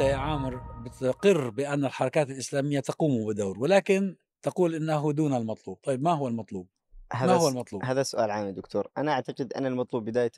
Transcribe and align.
يا 0.00 0.16
عامر 0.16 0.56
بتقر 0.82 1.50
بأن 1.50 1.84
الحركات 1.84 2.30
الإسلامية 2.30 2.80
تقوم 2.80 3.26
بدور 3.26 3.58
ولكن 3.58 4.16
تقول 4.42 4.74
إنه 4.74 5.12
دون 5.12 5.34
المطلوب. 5.34 5.78
طيب 5.82 6.02
ما 6.02 6.12
هو 6.12 6.28
المطلوب؟ 6.28 6.68
ما 7.14 7.20
هذا 7.20 7.34
هو 7.34 7.48
س- 7.48 7.52
المطلوب؟ 7.52 7.84
هذا 7.84 8.02
سؤال 8.02 8.30
عام 8.30 8.50
دكتور. 8.50 8.88
أنا 8.98 9.12
أعتقد 9.12 9.52
أن 9.52 9.66
المطلوب 9.66 10.04
بداية 10.04 10.32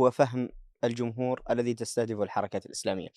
هو 0.00 0.10
فهم 0.10 0.48
الجمهور 0.84 1.42
الذي 1.50 1.74
تستهدفه 1.74 2.22
الحركات 2.22 2.66
الإسلامية. 2.66 3.08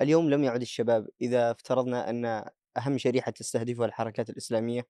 اليوم 0.00 0.30
لم 0.30 0.44
يعد 0.44 0.60
الشباب 0.60 1.08
إذا 1.20 1.50
افترضنا 1.50 2.10
أن 2.10 2.44
أهم 2.76 2.98
شريحة 2.98 3.30
تستهدفها 3.30 3.86
الحركات 3.86 4.30
الإسلامية 4.30 4.86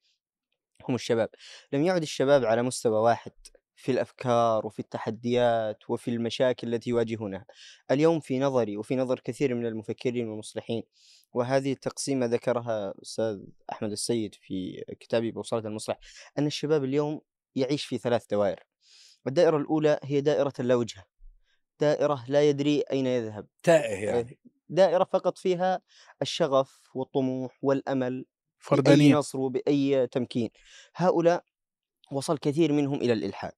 هم 0.88 0.94
الشباب. 0.94 1.28
لم 1.72 1.82
يعد 1.82 2.02
الشباب 2.02 2.44
على 2.44 2.62
مستوى 2.62 2.98
واحد. 2.98 3.32
في 3.76 3.92
الأفكار 3.92 4.66
وفي 4.66 4.78
التحديات 4.78 5.90
وفي 5.90 6.10
المشاكل 6.10 6.74
التي 6.74 6.90
يواجهونها. 6.90 7.46
اليوم 7.90 8.20
في 8.20 8.38
نظري 8.38 8.76
وفي 8.76 8.96
نظر 8.96 9.20
كثير 9.20 9.54
من 9.54 9.66
المفكرين 9.66 10.28
والمصلحين 10.28 10.82
وهذه 11.32 11.72
التقسيمة 11.72 12.26
ذكرها 12.26 12.94
أستاذ 13.02 13.38
أحمد 13.72 13.90
السيد 13.90 14.34
في 14.34 14.84
كتابه 15.00 15.30
بوصلة 15.30 15.60
المصلح 15.60 15.98
أن 16.38 16.46
الشباب 16.46 16.84
اليوم 16.84 17.20
يعيش 17.54 17.84
في 17.84 17.98
ثلاث 17.98 18.26
دوائر. 18.30 18.62
الدائرة 19.26 19.56
الأولى 19.56 19.98
هي 20.02 20.20
دائرة 20.20 20.52
اللا 20.60 20.74
وجهة 20.74 21.04
دائرة 21.80 22.24
لا 22.28 22.48
يدري 22.48 22.80
أين 22.92 23.06
يذهب. 23.06 23.46
تائه 23.62 24.04
يعني. 24.04 24.38
دائرة 24.68 25.04
فقط 25.04 25.38
فيها 25.38 25.80
الشغف 26.22 26.80
والطموح 26.94 27.58
والأمل 27.62 28.12
بأي 28.12 28.26
فردانية. 28.58 29.14
نصر 29.14 29.38
وبأي 29.38 30.06
تمكين. 30.06 30.50
هؤلاء 30.94 31.44
وصل 32.12 32.38
كثير 32.38 32.72
منهم 32.72 33.00
إلى 33.00 33.12
الإلحاد. 33.12 33.54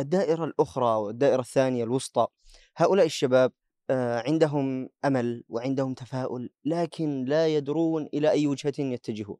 الدائرة 0.00 0.44
الأخرى 0.44 0.96
والدائرة 0.96 1.40
الثانية 1.40 1.84
الوسطى 1.84 2.26
هؤلاء 2.76 3.06
الشباب 3.06 3.52
آه، 3.90 4.22
عندهم 4.26 4.88
أمل 5.04 5.44
وعندهم 5.48 5.94
تفاؤل 5.94 6.50
لكن 6.64 7.24
لا 7.24 7.46
يدرون 7.48 8.08
إلى 8.14 8.30
أي 8.30 8.46
وجهة 8.46 8.74
يتجهون. 8.78 9.36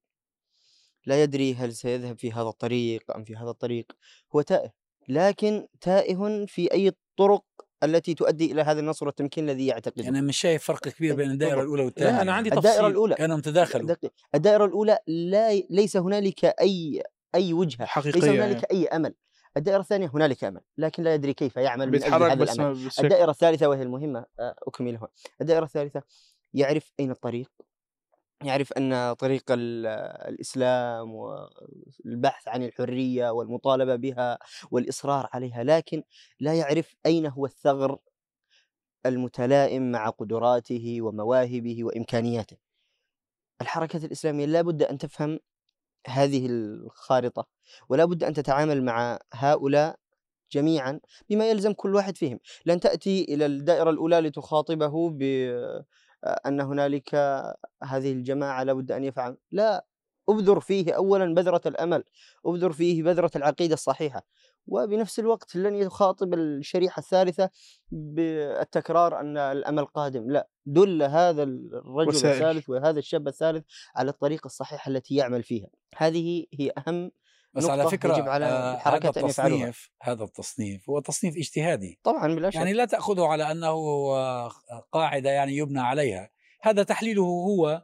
لا 1.06 1.22
يدري 1.22 1.54
هل 1.54 1.74
سيذهب 1.74 2.18
في 2.18 2.32
هذا 2.32 2.48
الطريق 2.48 3.16
أم 3.16 3.24
في 3.24 3.36
هذا 3.36 3.50
الطريق. 3.50 3.92
هو 4.36 4.40
تائه 4.40 4.72
لكن 5.08 5.66
تائه 5.80 6.46
في 6.46 6.72
أي 6.72 6.88
الطرق 6.88 7.44
التي 7.82 8.14
تؤدي 8.14 8.52
إلى 8.52 8.62
هذا 8.62 8.80
النصر 8.80 9.06
والتمكين 9.06 9.50
الذي 9.50 9.66
يعتقده. 9.66 10.04
يعني 10.04 10.22
مش 10.22 10.38
شايف 10.38 10.64
فرق 10.64 10.88
كبير 10.88 11.14
بين 11.14 11.30
الدائرة 11.30 11.54
بالضبط. 11.54 11.64
الأولى 11.64 11.84
والثانية؟ 11.84 12.10
لا 12.10 12.22
أنا 12.22 12.32
عندي 12.32 12.48
الدائرة 12.48 12.76
تفصيل. 12.76 12.90
الأولى 12.90 13.14
كانوا 13.14 13.40
تداخلوا. 13.40 13.86
دقيق. 13.86 14.12
الدائرة 14.34 14.64
الأولى 14.64 14.98
لا 15.06 15.54
ليس 15.70 15.96
هنالك 15.96 16.44
أي 17.34 17.40
أي 17.46 17.52
وجهة 17.52 17.88
ليس 18.04 18.24
هنالك 18.24 18.38
يعني. 18.38 18.66
أي 18.70 18.86
أمل. 18.88 19.14
الدائرة 19.56 19.80
الثانية 19.80 20.10
هنالك 20.14 20.44
أمل 20.44 20.60
لكن 20.78 21.02
لا 21.02 21.14
يدري 21.14 21.34
كيف 21.34 21.56
يعمل 21.56 21.88
من 21.90 22.02
أجل 22.02 22.22
هذا 22.24 22.34
بس 22.34 22.54
الأمل. 22.60 22.74
بشكل 22.86 23.04
الدائرة 23.04 23.30
الثالثة 23.30 23.66
وهي 23.66 23.82
المهمة 23.82 24.24
آه، 24.40 24.54
أكملها 24.68 25.08
الدائرة 25.40 25.64
الثالثة 25.64 26.02
يعرف 26.54 26.92
أين 27.00 27.10
الطريق 27.10 27.50
يعرف 28.44 28.72
أن 28.72 29.12
طريق 29.12 29.44
ال- 29.50 29.86
الإسلام 30.28 31.10
والبحث 31.14 32.48
عن 32.48 32.62
الحرية 32.62 33.30
والمطالبة 33.30 33.96
بها 33.96 34.38
والإصرار 34.70 35.28
عليها 35.32 35.64
لكن 35.64 36.02
لا 36.40 36.54
يعرف 36.54 36.94
أين 37.06 37.26
هو 37.26 37.46
الثغر 37.46 37.98
المتلائم 39.06 39.92
مع 39.92 40.08
قدراته 40.08 41.02
ومواهبه 41.02 41.84
وإمكانياته. 41.84 42.56
الحركات 43.60 44.04
الإسلامية 44.04 44.46
لا 44.46 44.62
بد 44.62 44.82
أن 44.82 44.98
تفهم 44.98 45.38
هذه 46.06 46.46
الخارطة 46.46 47.46
ولا 47.88 48.04
بد 48.04 48.24
أن 48.24 48.32
تتعامل 48.32 48.84
مع 48.84 49.18
هؤلاء 49.32 49.96
جميعا 50.52 51.00
بما 51.30 51.50
يلزم 51.50 51.72
كل 51.72 51.94
واحد 51.94 52.16
فيهم. 52.16 52.38
لن 52.66 52.80
تأتي 52.80 53.24
إلى 53.24 53.46
الدائرة 53.46 53.90
الأولى 53.90 54.20
لتخاطبه 54.20 55.10
بأن 55.10 56.60
هنالك 56.60 57.14
هذه 57.82 58.12
الجماعة 58.12 58.62
لا 58.62 58.72
بد 58.72 58.92
أن 58.92 59.04
يفعل. 59.04 59.36
لا 59.52 59.86
أبذر 60.28 60.60
فيه 60.60 60.92
أولا 60.92 61.34
بذرة 61.34 61.60
الأمل 61.66 62.04
أبذر 62.46 62.72
فيه 62.72 63.02
بذرة 63.02 63.30
العقيدة 63.36 63.74
الصحيحة. 63.74 64.22
وبنفس 64.66 65.18
الوقت 65.18 65.56
لن 65.56 65.74
يخاطب 65.74 66.34
الشريحة 66.34 67.00
الثالثة 67.00 67.50
بالتكرار 67.90 69.20
أن 69.20 69.36
الأمل 69.36 69.84
قادم. 69.84 70.30
لا 70.30 70.48
دل 70.66 71.02
هذا 71.02 71.42
الرجل 71.42 72.08
وسائل. 72.08 72.34
الثالث 72.34 72.68
وهذا 72.68 72.98
الشاب 72.98 73.28
الثالث 73.28 73.64
على 73.96 74.10
الطريقة 74.10 74.46
الصحيحة 74.46 74.90
التي 74.90 75.14
يعمل 75.14 75.42
فيها. 75.42 75.68
هذه 75.96 76.46
هي 76.58 76.72
أهم 76.78 77.10
بس 77.54 77.64
على 77.64 77.90
فكرة 77.90 78.16
يجب 78.16 78.28
على 78.28 78.46
آه، 78.46 78.74
هذا 78.74 78.96
أن 78.96 79.26
يفعلوها. 79.28 79.68
التصنيف 79.68 79.90
هذا 80.02 80.24
التصنيف 80.24 80.90
هو 80.90 81.00
تصنيف 81.00 81.36
اجتهادي. 81.36 82.00
طبعا 82.02 82.34
بلا 82.34 82.50
شك. 82.50 82.56
يعني 82.56 82.72
لا 82.72 82.84
تأخذه 82.84 83.26
على 83.26 83.52
أنه 83.52 83.68
آه، 83.68 84.52
قاعدة 84.92 85.30
يعني 85.30 85.56
يبنى 85.56 85.80
عليها. 85.80 86.30
هذا 86.62 86.82
تحليله 86.82 87.22
هو 87.22 87.82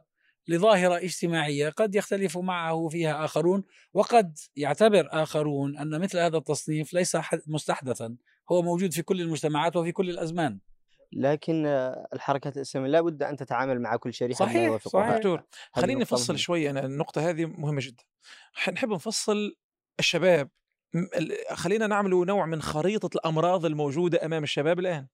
لظاهرة 0.49 0.97
اجتماعية 0.97 1.69
قد 1.69 1.95
يختلف 1.95 2.37
معه 2.37 2.87
فيها 2.87 3.25
آخرون 3.25 3.63
وقد 3.93 4.37
يعتبر 4.55 5.07
آخرون 5.11 5.77
أن 5.77 6.01
مثل 6.01 6.17
هذا 6.19 6.37
التصنيف 6.37 6.93
ليس 6.93 7.15
حد- 7.15 7.41
مستحدثا. 7.47 8.15
هو 8.51 8.61
موجود 8.61 8.93
في 8.93 9.01
كل 9.01 9.21
المجتمعات 9.21 9.75
وفي 9.75 9.91
كل 9.91 10.09
الأزمان. 10.09 10.59
لكن 11.13 11.65
آه، 11.65 12.07
الحركات 12.13 12.57
الإسلامية 12.57 12.89
لا 12.89 13.01
بد 13.01 13.23
أن 13.23 13.35
تتعامل 13.37 13.81
مع 13.81 13.95
كل 13.95 14.13
شريحة 14.13 14.37
صحيح،. 14.45 14.77
صحيح. 14.77 15.15
دكتور 15.17 15.43
خليني 15.73 16.01
نفصل 16.01 16.33
مهمة. 16.33 16.37
شوي. 16.37 16.69
أنا 16.69 16.85
النقطة 16.85 17.29
هذه 17.29 17.45
مهمة 17.45 17.81
جدا. 17.83 18.03
نحب 18.73 18.89
نفصل 18.89 19.55
الشباب. 19.99 20.49
خلينا 21.53 21.87
نعمل 21.87 22.09
نوع 22.09 22.45
من 22.45 22.61
خريطة 22.61 23.09
الأمراض 23.15 23.65
الموجودة 23.65 24.25
أمام 24.25 24.43
الشباب 24.43 24.79
الآن. 24.79 25.07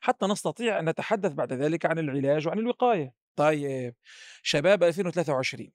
حتى 0.00 0.26
نستطيع 0.26 0.78
أن 0.78 0.88
نتحدث 0.88 1.32
بعد 1.32 1.52
ذلك 1.52 1.86
عن 1.86 1.98
العلاج 1.98 2.46
وعن 2.48 2.58
الوقاية. 2.58 3.23
طيب 3.36 3.94
شباب 4.42 4.82
2023 4.84 5.70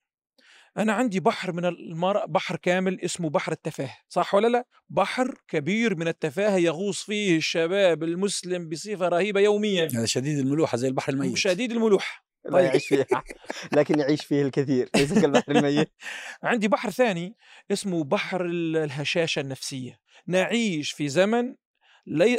أنا 0.77 0.93
عندي 0.93 1.19
بحر 1.19 1.51
من 1.51 1.65
المرء 1.65 2.25
بحر 2.25 2.55
كامل 2.55 3.01
اسمه 3.01 3.29
بحر 3.29 3.51
التفاهة 3.51 3.97
صح 4.09 4.35
ولا 4.35 4.47
لأ؟ 4.47 4.65
بحر 4.89 5.35
كبير 5.47 5.95
من 5.95 6.07
التفاهة 6.07 6.57
يغوص 6.57 7.03
فيه 7.03 7.37
الشباب 7.37 8.03
المسلم 8.03 8.69
بصفة 8.69 9.07
رهيبة 9.07 9.39
يوميا. 9.39 9.85
هذا 9.85 10.05
شديد 10.05 10.39
الملوحة 10.39 10.77
زي 10.77 10.87
البحر 10.87 11.13
الميت. 11.13 11.37
شديد 11.37 11.71
الملوحة. 11.71 12.25
لا 12.45 12.51
طيب. 12.51 12.65
يعيش 12.65 12.87
فيها 12.87 13.05
لكن 13.71 13.99
يعيش 13.99 14.25
فيه 14.25 14.41
الكثير 14.41 14.89
ليس 14.95 15.13
كالبحر 15.13 15.51
الميت. 15.51 15.91
عندي 16.43 16.67
بحر 16.67 16.89
ثاني 16.89 17.35
اسمه 17.71 18.03
بحر 18.03 18.45
ال- 18.45 18.77
الهشاشة 18.77 19.39
النفسية. 19.39 19.99
نعيش 20.27 20.91
في 20.91 21.09
زمن 21.09 21.55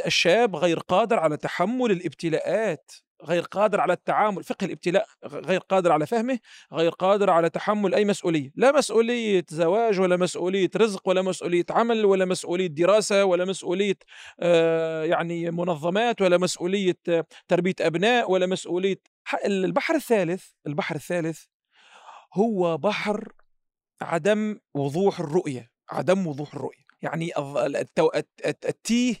الشاب 0.05 0.55
غير 0.55 0.79
قادر 0.79 1.19
على 1.19 1.37
تحمل 1.37 1.91
الابتلاءات. 1.91 2.91
غير 3.23 3.41
قادر 3.43 3.79
على 3.81 3.93
التعامل 3.93 4.43
فقه 4.43 4.65
الابتلاء 4.65 5.05
غير 5.25 5.59
قادر 5.59 5.91
على 5.91 6.05
فهمه 6.07 6.39
غير 6.73 6.91
قادر 6.91 7.29
على 7.29 7.49
تحمل 7.49 7.95
أي 7.95 8.05
مسؤولية. 8.05 8.51
لا 8.55 8.71
مسؤولية 8.71 9.45
زواج 9.49 9.99
ولا 9.99 10.17
مسؤولية 10.17 10.69
رزق 10.77 11.07
ولا 11.09 11.21
مسؤولية 11.21 11.65
عمل 11.69 12.05
ولا 12.05 12.25
مسؤولية 12.25 12.67
دراسة 12.67 13.25
ولا 13.25 13.45
مسؤولية 13.45 13.97
آه، 14.39 15.03
يعني 15.03 15.51
منظمات 15.51 16.21
ولا 16.21 16.37
مسؤولية 16.37 16.97
آه، 17.09 17.25
تربية 17.47 17.75
أبناء 17.81 18.31
ولا 18.31 18.45
مسؤولية 18.45 18.97
البحر 19.45 19.95
الثالث 19.95 20.43
البحر 20.67 20.95
الثالث 20.95 21.43
هو 22.33 22.77
بحر 22.77 23.33
عدم 24.01 24.59
وضوح 24.73 25.19
الرؤية 25.19 25.71
عدم 25.89 26.27
وضوح 26.27 26.53
الرؤية. 26.53 26.81
يعني 27.01 27.31
التيه 28.45 29.15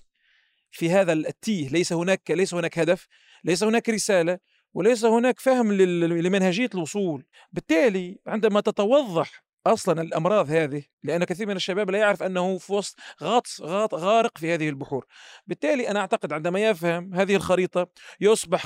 في 0.71 0.89
هذا 0.89 1.13
ال- 1.13 1.27
التيه 1.27 1.69
ليس 1.69 1.93
هناك 1.93 2.31
ليس 2.31 2.53
هناك 2.53 2.79
هدف 2.79 3.07
ليس 3.43 3.63
هناك 3.63 3.89
رسالة 3.89 4.39
وليس 4.73 5.05
هناك 5.05 5.39
فهم 5.39 5.73
لمنهجية 5.73 6.69
الوصول. 6.75 7.25
بالتالي 7.51 8.19
عندما 8.27 8.61
تتوضح 8.61 9.43
أصلا 9.67 10.01
الأمراض 10.01 10.49
هذه 10.49 10.83
لأن 11.03 11.23
كثير 11.23 11.47
من 11.47 11.55
الشباب 11.55 11.89
لا 11.89 11.97
يعرف 11.97 12.23
أنه 12.23 12.57
في 12.57 12.73
وسط 12.73 12.99
غطس 13.23 13.61
غاط 13.61 13.93
غارق 13.93 14.37
في 14.37 14.53
هذه 14.53 14.69
البحور. 14.69 15.05
بالتالي 15.47 15.89
أنا 15.89 15.99
أعتقد 15.99 16.33
عندما 16.33 16.59
يفهم 16.59 17.13
هذه 17.13 17.35
الخريطة 17.35 17.87
يصبح. 18.21 18.65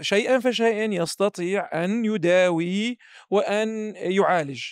شيئا 0.00 0.38
فشيئا 0.38 0.84
يستطيع 0.84 1.84
أن 1.84 2.04
يداوي 2.04 2.98
وأن 3.30 3.94
يعالج. 3.96 4.64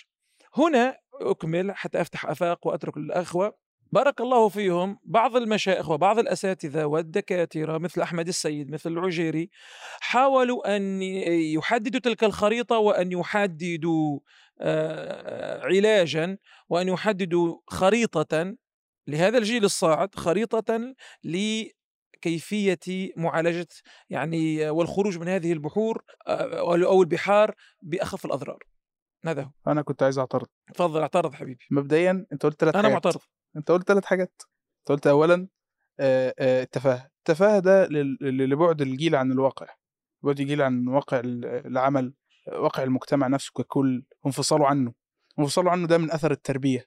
هنا 0.55 0.97
أكمل 1.21 1.71
حتى 1.75 2.01
أفتح 2.01 2.25
أفاق 2.25 2.67
وأترك 2.67 2.97
للأخوة. 2.97 3.64
بارك 3.95 4.21
الله 4.21 4.49
فيهم 4.49 4.99
بعض 5.03 5.35
المشايخ 5.35 5.89
وبعض 5.89 6.19
الأساتذة 6.19 6.85
والدكاترة 6.85 7.77
مثل 7.77 8.01
أحمد 8.01 8.27
السيد 8.27 8.71
مثل 8.71 8.91
العجيري 8.91 9.49
حاولوا 10.01 10.75
أن 10.75 11.01
يحددوا 11.55 11.99
تلك 11.99 12.23
الخريطة 12.23 12.77
وأن 12.77 13.11
يحددوا 13.11 14.19
آه، 14.61 15.61
علاجا 15.65 16.37
وأن 16.69 16.87
يحددوا 16.87 17.57
خريطة 17.67 18.55
لهذا 19.07 19.37
الجيل 19.37 19.63
الصاعد 19.63 20.15
خريطة 20.15 20.95
لكيفية 21.23 23.11
معالجة 23.17 23.67
يعني 24.09 24.69
والخروج 24.69 25.17
من 25.17 25.27
هذه 25.27 25.53
البحور 25.53 26.03
آه، 26.27 26.59
أو 26.85 27.01
البحار 27.01 27.55
بأخف 27.81 28.25
الأضرار. 28.25 28.63
هذا 29.25 29.41
هو. 29.41 29.71
أنا 29.71 29.81
كنت 29.81 30.03
عايز 30.03 30.19
أعترض. 30.19 30.47
تفضل 30.73 31.01
اعترض 31.01 31.33
حبيبي. 31.33 31.65
مبدئيا 31.71 32.25
أنت 32.33 32.45
قلت 32.45 32.61
ثلاث 32.61 32.75
حاجات. 32.75 32.91
معترض. 32.91 33.21
أنت 33.57 33.71
قلت 33.71 33.87
ثلاث 33.87 34.05
حاجات. 34.05 34.41
أنت 34.79 34.91
قلت 34.91 35.07
اولا 35.07 35.47
التفاهة. 36.39 37.09
التفاهة 37.17 37.59
ده 37.59 37.87
لبعد 38.21 38.81
الجيل 38.81 39.15
عن 39.15 39.31
الواقع. 39.31 39.67
بعد 40.23 40.35
جيل 40.35 40.61
عن 40.61 40.87
واقع 40.87 41.19
ال- 41.19 41.45
العمل 41.45 42.13
واقع 42.47 42.83
المجتمع 42.83 43.27
نفسه 43.27 43.51
ككل 43.57 44.05
وانفصاله 44.23 44.67
عنه. 44.67 44.93
انفصاله 45.39 45.71
عنه 45.71 45.87
ده 45.87 45.97
من 45.97 46.11
أثر 46.11 46.31
التربية. 46.31 46.85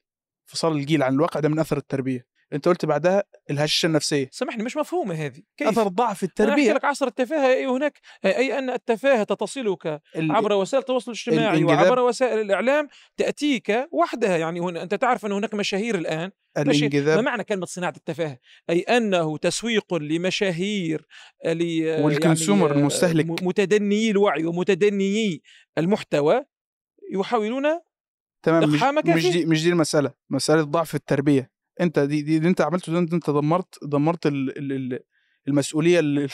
انفصال 0.49 0.73
الجيل 0.73 1.03
عن 1.03 1.15
الواقع 1.15 1.41
ده 1.41 1.49
من 1.49 1.59
أثر 1.59 1.76
التربية. 1.76 2.26
انت 2.53 2.69
قلت 2.69 2.85
بعدها 2.85 3.23
الهشاشة 3.50 3.87
النفسية. 3.87 4.29
سامحني 4.33 4.62
مش 4.62 4.77
مفهومة 4.77 5.15
هذه. 5.15 5.41
كيف؟ 5.56 5.69
أثر 5.69 5.89
ضعف 5.89 6.23
التربية. 6.23 6.73
لك 6.73 6.85
عصر 6.85 7.06
التفاهة 7.06 7.47
أي 7.53 7.67
هناك 7.67 7.99
أي 8.25 8.59
أن 8.59 8.71
التفاهة 8.71 9.25
تصلك 9.25 9.87
ال- 10.17 10.33
عبر 10.33 10.53
وسائل 10.53 10.81
التواصل 10.83 11.11
الاجتماعي 11.11 11.59
الانجذاب- 11.59 11.83
وعبر 11.87 11.99
وسائل 12.00 12.41
الإعلام 12.41 12.89
تأتيك 13.17 13.89
وحدها. 13.93 14.37
يعني 14.37 14.61
هنا 14.61 14.83
أنت 14.83 14.95
تعرف 14.95 15.27
أن 15.27 15.33
هناك 15.33 15.55
مشاهير 15.55 15.95
الآن. 15.95 16.31
ماشي 16.56 16.69
ما 16.85 16.87
الانجذاب 16.89 17.25
معنى 17.25 17.45
كلمة 17.45 17.67
صناعة 17.67 17.95
التفاهة؟ 17.97 18.39
أي 18.71 18.81
أنه 18.81 19.39
تسويق 19.39 19.95
لمشاهير 19.95 21.06
ل 21.45 21.85
والكونسيومر 22.00 22.67
يعني 22.69 22.81
المستهلك. 22.81 23.27
م- 23.27 23.37
متدنيي 23.49 24.11
الوعي 24.11 24.45
ومتدنيي 24.45 25.43
المحتوى 25.79 26.45
يحاولون 27.12 27.65
تمام 28.43 28.71
مش. 28.71 29.27
دي 29.27 29.45
مش 29.47 29.62
دي 29.65 29.69
المسألة. 29.71 30.12
مسألة 30.31 30.62
ضعف 30.62 30.95
التربية. 30.95 31.58
أنت 31.81 31.99
دي 31.99 32.23
دي 32.23 32.37
اللي 32.37 32.49
أنت 32.49 32.61
عملته 32.61 32.93
ده 32.93 32.99
أنت 32.99 33.31
دمرت 33.31 33.79
دمرت 33.83 34.27
ال 34.27 34.59
ال 34.59 34.73
ال 34.73 34.99
المسؤولية 35.49 36.01
ال- 36.01 36.29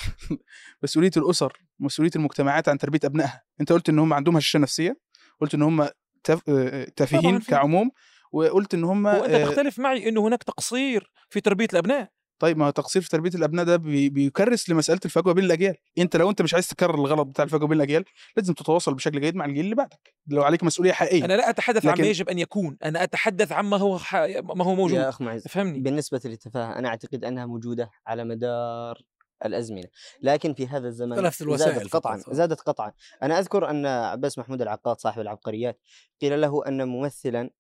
مسؤولية 0.83 1.11
الأسر 1.17 1.53
مسؤولية 1.79 2.11
المجتمعات 2.17 2.69
عن 2.69 2.79
تربية 2.79 3.01
أبنائها. 3.05 3.43
أنت 3.61 3.73
قلت 3.73 3.89
إن 3.89 3.99
هم 3.99 4.13
عندهم 4.13 4.37
هشاشة 4.37 4.59
نفسية 4.59 4.97
قلت 5.41 5.55
إن 5.55 5.63
هم 5.63 5.89
تف... 6.25 6.41
آه، 6.49 6.85
تافهين 6.97 7.23
طبعاً 7.23 7.39
في- 7.39 7.51
كعموم 7.51 7.91
وقلت 8.33 8.75
إن 8.75 8.85
هم 8.85 9.05
وأنت 9.07 9.35
آه، 9.35 9.45
تختلف 9.45 9.79
معي 9.79 10.09
أنه 10.09 10.27
هناك 10.29 10.43
تقصير 10.43 11.11
في 11.31 11.41
تربية 11.41 11.67
الأبناء. 11.73 12.11
طيب 12.39 12.59
ما 12.59 12.67
هو 12.67 12.71
تقصير 12.71 13.03
في 13.03 13.09
تربية 13.09 13.31
الأبناء 13.35 13.65
ده 13.65 13.77
بي... 13.77 14.09
بيكرس 14.09 14.71
لمسألة 14.71 15.01
الفجوة 15.05 15.35
بين 15.35 15.45
الأجيال. 15.45 15.75
أنت 15.99 16.17
لو 16.17 16.31
أنت 16.31 16.43
مش 16.43 16.55
عايز 16.55 16.69
تكرر 16.69 16.95
الغلط 16.95 17.27
بتاع 17.27 17.45
الفجوة 17.45 17.69
بين 17.69 17.77
الأجيال 17.77 18.05
لازم 18.37 18.55
تتواصل 18.55 18.95
بشكل 18.95 19.21
جيد 19.21 19.35
مع 19.37 19.45
الجيل 19.45 19.65
اللي 19.65 19.75
بعدك. 19.75 20.15
لو 20.27 20.43
عليك 20.43 20.65
مسؤولية 20.65 20.93
حقيقية. 20.93 21.25
أنا 21.25 21.33
لا 21.33 21.51
أتحدث 21.51 21.87
عما 21.87 21.95
لكن- 21.95 22.05
يجب 22.05 22.29
أن 22.29 22.39
يكون. 22.39 22.77
أنا 22.85 23.03
أتحدث 23.03 23.53
عما 23.53 23.77
هو 23.77 23.99
ح... 23.99 24.15
ما 24.43 24.65
هو 24.65 24.75
موجود. 24.75 24.97
يا 24.97 25.09
أخ 25.09 25.21
معز 25.21 25.49
فهمني 25.49 25.81
بالنسبة 25.81 26.21
للتفاهة 26.25 26.79
أنا 26.79 26.89
أعتقد 26.89 27.25
أنها 27.25 27.47
موجودة 27.47 27.91
على 28.07 28.25
مدار 28.25 28.99
الأزمنة. 29.45 29.89
لكن 30.23 30.55
في 30.55 30.67
هذا 30.67 30.89
الزمن 30.89 31.13
اختلفت 31.13 31.43
الوسائل 31.43 31.75
زادت 31.75 31.93
قطعا. 31.93 32.17
زادت 32.29 32.61
قطعا. 32.61 32.93
أنا 33.23 33.39
أذكر 33.39 33.71
أن 33.71 33.87
عباس 33.87 34.39
محمود 34.39 34.63
العقاد 34.63 35.01
صاحب 35.01 35.21
العبقريات 35.21 35.81
قيل 36.23 36.41
له 36.41 36.69
أن 36.69 36.89
ممثلا 36.89 37.51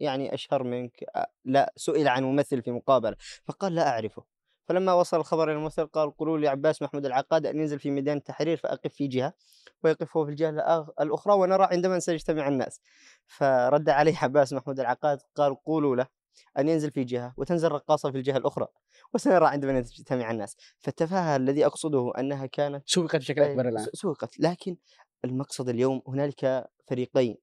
يعني 0.00 0.34
أشهر 0.34 0.62
منك 0.62 1.04
آه، 1.16 1.26
لا 1.44 1.72
سئل 1.76 2.08
عن 2.08 2.22
ممثل 2.24 2.62
في 2.62 2.70
مقابلة 2.70 3.16
فقال 3.44 3.74
لا 3.74 3.88
أعرفه. 3.88 4.24
فلما 4.68 4.92
وصل 4.92 5.16
الخبر 5.16 5.44
إلى 5.44 5.52
الممثل 5.58 5.86
قال 5.86 6.16
قولوا 6.16 6.38
لعباس 6.38 6.82
محمود 6.82 7.06
العقاد 7.06 7.46
أن 7.46 7.58
ينزل 7.60 7.78
في 7.78 7.90
ميدان 7.90 8.16
التحرير 8.16 8.56
فأقف 8.56 8.92
في 8.94 9.06
جهة 9.06 9.32
ويقف 9.84 10.16
هو 10.16 10.24
في 10.24 10.30
الجهة 10.30 10.50
الآخ- 10.50 10.90
الأخرى 11.00 11.34
ونرى 11.34 11.64
عندما 11.70 11.98
سيجتمع 11.98 12.48
الناس. 12.48 12.80
فرد 13.26 13.88
عليه 13.88 14.16
عباس 14.22 14.52
محمود 14.52 14.80
العقاد 14.80 15.18
قال 15.34 15.64
قولوا 15.64 15.96
له 15.96 16.06
أن 16.58 16.68
ينزل 16.68 16.90
في 16.90 17.04
جهة 17.04 17.34
وتنزل 17.36 17.68
رقاصة 17.72 18.10
في 18.10 18.18
الجهة 18.18 18.36
الأخرى 18.36 18.66
وسنرى 19.14 19.46
عندما 19.46 19.78
يجتمع 19.78 20.30
الناس. 20.30 20.56
فالتفاهة 20.78 21.36
الذي 21.36 21.66
أقصده 21.66 22.12
أنها 22.18 22.46
كانت 22.46 22.82
سوقت 22.88 23.16
بشكل 23.16 23.42
الآن. 23.42 23.78
س- 23.84 23.90
سوقت 23.92 24.40
لكن 24.40 24.76
المقصد 25.24 25.68
اليوم 25.68 26.02
هنالك 26.08 26.68
فريقين. 26.88 27.36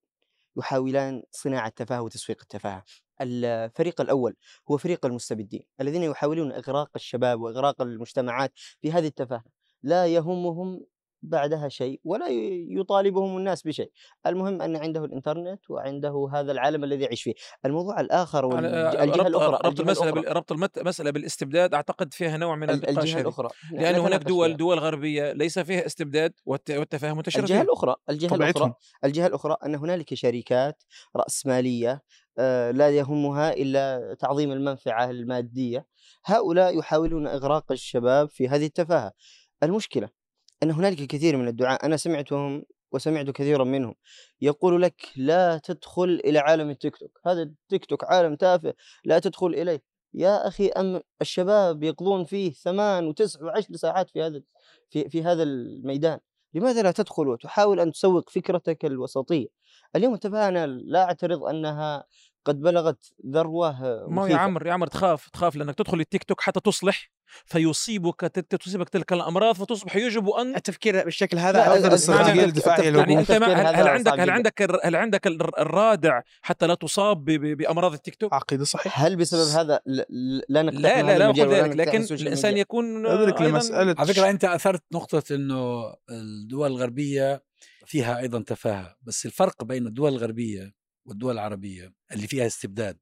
يحاولان 0.57 1.23
صناعة 1.31 1.67
التفاهة 1.67 2.01
وتسويق 2.01 2.41
التفاهة 2.41 2.83
الفريق 3.21 4.01
الأول 4.01 4.35
هو 4.71 4.77
فريق 4.77 5.05
المستبدين 5.05 5.63
الذين 5.81 6.03
يحاولون 6.03 6.51
إغراق 6.51 6.89
الشباب 6.95 7.41
وإغراق 7.41 7.81
المجتمعات 7.81 8.51
في 8.81 8.91
هذه 8.91 9.07
التفاهة 9.07 9.43
لا 9.83 10.07
يهمهم 10.07 10.85
بعدها 11.21 11.69
شيء 11.69 12.01
ولا 12.03 12.27
يطالبهم 12.69 13.37
الناس 13.37 13.63
بشيء 13.63 13.91
المهم 14.25 14.61
أن 14.61 14.75
عنده 14.75 15.05
الإنترنت 15.05 15.69
وعنده 15.69 16.29
هذا 16.33 16.51
العالم 16.51 16.83
الذي 16.83 17.03
يعيش 17.03 17.23
فيه 17.23 17.33
الموضوع 17.65 17.99
الآخر 17.99 18.45
والجهة 18.45 19.03
الجهة 19.03 19.15
ربط 19.15 19.27
الأخرى 19.27 19.59
ربط 19.65 19.79
المسألة 19.79 20.09
الأخرى. 20.09 20.31
ربط 20.33 20.51
المت... 20.51 20.79
مسألة 20.79 21.11
بالاستبداد 21.11 21.73
أعتقد 21.73 22.13
فيها 22.13 22.37
نوع 22.37 22.55
من 22.55 22.69
النقاش 22.69 22.97
الجهة. 22.97 23.21
الأخرى 23.21 23.49
لأنه 23.71 24.07
هناك 24.07 24.23
دول 24.23 24.47
فيها. 24.47 24.57
دول 24.57 24.79
غربية 24.79 25.31
ليس 25.31 25.59
فيها 25.59 25.85
استبداد 25.85 26.33
والت... 26.45 26.71
والتفاهم 26.71 27.17
منتشر 27.17 27.39
الجهة 27.39 27.61
الأخرى 27.61 27.95
الجهة 28.09 28.29
طبيعتهم. 28.29 28.63
الأخرى 28.63 28.79
الجهة 29.05 29.27
الأخرى 29.27 29.57
أن 29.65 29.75
هنالك 29.75 30.13
شركات 30.13 30.83
رأسمالية 31.15 32.01
آه، 32.39 32.71
لا 32.71 32.89
يهمها 32.89 33.53
إلا 33.53 34.15
تعظيم 34.19 34.51
المنفعة 34.51 35.09
المادية 35.09 35.85
هؤلاء 36.25 36.79
يحاولون 36.79 37.27
إغراق 37.27 37.71
الشباب 37.71 38.29
في 38.29 38.47
هذه 38.47 38.65
التفاهة 38.65 39.11
المشكلة 39.63 40.09
أن 40.63 40.71
هنالك 40.71 41.07
كثير 41.07 41.37
من 41.37 41.47
الدعاء 41.47 41.85
أنا 41.85 41.97
سمعتهم 41.97 42.63
وسمعت 42.91 43.29
كثيرا 43.29 43.63
منهم. 43.63 43.95
يقول 44.41 44.81
لك 44.81 45.11
لا 45.15 45.57
تدخل 45.63 46.21
إلى 46.25 46.39
عالم 46.39 46.69
التيك 46.69 46.97
توك 46.97 47.19
هذا 47.25 47.41
التيك 47.41 47.85
توك 47.85 48.03
عالم 48.03 48.35
تافه 48.35 48.73
لا 49.05 49.19
تدخل 49.19 49.47
إليه. 49.47 49.81
يا 50.13 50.47
أخي 50.47 50.67
أم 50.67 51.01
الشباب 51.21 51.83
يقضون 51.83 52.23
فيه 52.25 52.51
ثمان 52.51 53.07
وتسع 53.07 53.43
وعشر 53.43 53.75
ساعات 53.75 54.09
في 54.09 54.21
هذا 54.21 54.41
في, 54.89 55.09
في 55.09 55.23
هذا 55.23 55.43
الميدان. 55.43 56.19
لماذا 56.53 56.81
لا 56.81 56.91
تدخل 56.91 57.27
وتحاول 57.27 57.79
أن 57.79 57.91
تسوق 57.91 58.29
فكرتك 58.29 58.85
الوسطية؟ 58.85 59.47
اليوم 59.95 60.13
التفاهة 60.13 60.47
أنا 60.47 60.67
لا 60.67 61.03
أعترض 61.03 61.43
أنها 61.43 62.05
قد 62.47 62.59
بلغت 62.61 63.13
ذروة 63.27 63.71
ما 64.09 64.21
هو 64.21 64.25
يا. 64.27 64.35
عمر 64.37 64.67
يا 64.67 64.73
عمر 64.73 64.87
تخاف 64.87 65.29
تخاف 65.29 65.55
لأنك 65.55 65.75
تدخل 65.75 65.99
التيك 65.99 66.23
توك 66.23 66.41
حتى 66.41 66.59
تصلح 66.59 67.11
فيصيبك 67.45 68.21
ت- 68.21 68.55
تصيبك 68.55 68.89
تلك 68.89 69.13
الأمراض 69.13 69.55
فتصبح 69.55 69.95
يجب 69.95 70.29
أن 70.29 70.55
التفكير 70.55 71.03
بالشكل 71.03 71.37
لا، 71.37 71.49
هذا 71.49 71.87
الدفاعية 71.87 72.45
التفكير- 72.45 72.85
للهجوم. 72.85 72.99
يعني 73.09 73.19
أنت 73.19 73.31
ما 73.31 73.47
هل, 73.47 73.75
هل 73.75 73.87
عندك 73.87 74.19
هل. 74.19 74.29
عندك 74.29 74.61
الر- 74.61 74.79
هل 74.83 74.95
عندك 74.95 75.27
الر- 75.27 75.51
الرادع 75.59 76.21
حتى 76.41 76.67
لا 76.67 76.73
تصاب 76.75 77.25
ب- 77.25 77.31
ب- 77.31 77.57
بأمراض 77.57 77.93
التيك 77.93 78.15
توك؟ 78.15 78.33
عقيدة 78.33 78.63
صحيح 78.63 79.01
هل 79.01 79.15
بسبب 79.15 79.47
هذا 79.59 79.79
ل- 79.85 80.01
ل- 80.09 80.41
لا 80.49 80.61
نقتحم 80.61 80.81
لا 80.81 81.01
لا 81.17 81.17
لا 81.17 81.31
ذلك 81.45 81.75
لكن 81.75 82.01
الإنسان؟ 82.11 82.57
يكون 82.57 83.05
ادرك 83.05 83.41
لمسألة 83.41 83.95
على 83.99 84.13
فكرة 84.13 84.29
أنت 84.29 84.45
أثرت 84.45 84.83
نقطة 84.93 85.23
إنه 85.35 85.93
الدول 86.09 86.71
الغربية 86.71 87.43
فيها 87.85 88.19
أيضا 88.19 88.39
تفاهة 88.39 88.95
بس 89.01 89.25
الفرق 89.25 89.63
بين 89.63 89.87
الدول 89.87 90.11
الغربية 90.13 90.73
والدول 91.07 91.33
العربية 91.33 91.93
اللي 92.11 92.27
فيها 92.27 92.45
استبداد. 92.47 92.97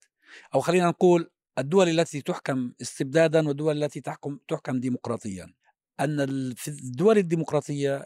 أو 0.55 0.59
خلينا 0.59 0.87
نقول 0.87 1.29
الدول 1.57 1.99
التي 1.99 2.21
تحكم 2.21 2.73
استبدادا 2.81 3.47
والدول 3.47 3.83
التي 3.83 4.01
تحكم 4.01 4.39
تحكم 4.47 4.79
ديمقراطيا. 4.79 5.53
أن 5.99 6.19
ال- 6.19 6.55
في 6.57 6.67
الدول 6.67 7.17
الديمقراطية 7.17 8.05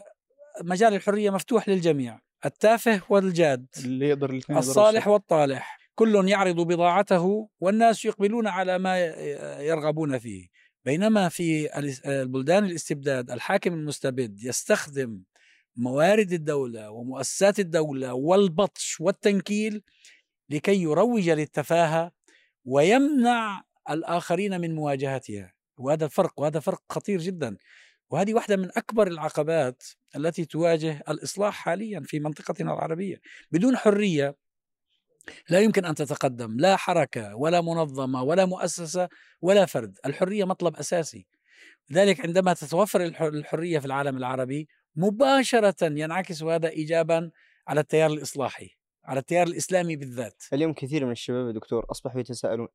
مجال 0.62 0.94
الحرية 0.94 1.30
مفتوح 1.30 1.68
للجميع 1.68 2.20
التافه 2.44 3.02
والجاد 3.08 3.66
اللي 3.84 4.08
يقدر 4.08 4.40
الصالح 4.50 5.08
والطالح. 5.08 5.80
كل 5.94 6.28
يعرض 6.28 6.60
بضاعته 6.60 7.48
والناس 7.60 8.04
يقبلون 8.04 8.46
على 8.46 8.78
ما 8.78 8.98
يرغبون 9.60 10.18
فيه. 10.18 10.48
بينما 10.84 11.28
في 11.28 11.78
البلدان 12.06 12.64
الاستبداد 12.64 13.30
الحاكم 13.30 13.72
المستبد 13.74 14.42
يستخدم 14.44 15.22
موارد 15.76 16.32
الدولة 16.32 16.90
ومؤسسات 16.90 17.58
الدولة 17.58 18.14
والبطش 18.14 19.00
والتنكيل 19.00 19.82
لكي 20.50 20.82
يروج 20.82 21.30
للتفاهة 21.30 22.12
ويمنع 22.64 23.62
الآخرين 23.90 24.60
من 24.60 24.74
مواجهتها. 24.74 25.52
وهذا 25.78 26.04
الفرق 26.04 26.40
وهذا 26.40 26.60
فرق 26.60 26.82
خطير 26.90 27.20
جدا. 27.20 27.56
وهذه 28.10 28.34
واحدة 28.34 28.56
من 28.56 28.68
أكبر 28.76 29.06
العقبات 29.06 29.82
التي 30.16 30.44
تواجه 30.44 31.02
الإصلاح 31.08 31.54
حاليا 31.54 32.00
في 32.04 32.20
منطقتنا 32.20 32.72
العربية. 32.74 33.20
بدون 33.50 33.76
حرية 33.76 34.36
لا 35.48 35.60
يمكن 35.60 35.84
أن 35.84 35.94
تتقدم. 35.94 36.56
لا 36.60 36.76
حركة 36.76 37.36
ولا 37.36 37.60
منظمة 37.60 38.22
ولا 38.22 38.44
مؤسسة 38.46 39.08
ولا 39.40 39.66
فرد، 39.66 39.98
الحرية 40.06 40.44
مطلب 40.44 40.76
أساسي. 40.76 41.26
لذلك 41.90 42.20
عندما 42.20 42.52
تتوفر 42.52 43.04
الح- 43.04 43.22
الحرية 43.22 43.78
في 43.78 43.86
العالم 43.86 44.16
العربي 44.16 44.68
مباشرة 44.96 45.82
ينعكس 45.82 46.42
هذا 46.42 46.68
ايجابا 46.68 47.30
على 47.68 47.80
التيار 47.80 48.10
الإصلاحي، 48.10 48.70
على 49.04 49.20
التيار 49.20 49.46
الإسلامي 49.46 49.96
بالذات. 49.96 50.42
اليوم 50.52 50.72
كثير 50.72 51.04
من 51.04 51.12
الشباب 51.12 51.54
دكتور 51.54 51.86
أصبحوا 51.90 52.20
يتساءلون 52.20 52.68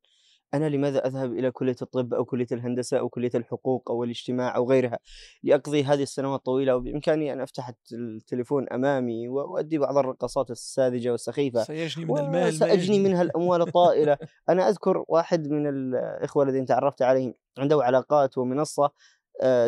أنا 0.54 0.68
لماذا 0.68 1.06
أذهب 1.06 1.32
إلى 1.32 1.50
كلية 1.50 1.76
الطب 1.82 2.14
أو 2.14 2.24
كلية 2.24 2.46
الهندسة 2.52 2.98
أو 2.98 3.08
كلية 3.08 3.30
الحقوق 3.34 3.90
أو 3.90 4.04
الاجتماع 4.04 4.56
أو 4.56 4.70
غيرها 4.70 4.98
لأقضي 5.42 5.84
هذه 5.84 6.02
السنوات 6.02 6.38
الطويلة 6.38 6.76
وبإمكاني 6.76 7.32
أن 7.32 7.40
أفتح 7.40 7.72
التليفون 7.92 8.68
أمامي 8.68 9.28
وأؤدي 9.28 9.78
بعض 9.78 9.96
الرقصات 9.98 10.50
الساذجة 10.50 11.10
والسخيفة 11.10 11.62
سيجني 11.62 12.04
من 12.04 12.18
المال 12.18 12.62
يجني. 12.62 12.98
منها 12.98 13.22
الأموال 13.22 13.62
الطائلة 13.66 14.18
أنا 14.48 14.68
أذكر 14.68 15.04
واحد 15.08 15.48
من 15.48 15.66
الإخوة 15.66 16.44
الذين 16.44 16.66
تعرفت 16.66 17.02
عليهم 17.02 17.34
عنده 17.58 17.84
علاقات 17.84 18.38
ومنصة 18.38 18.90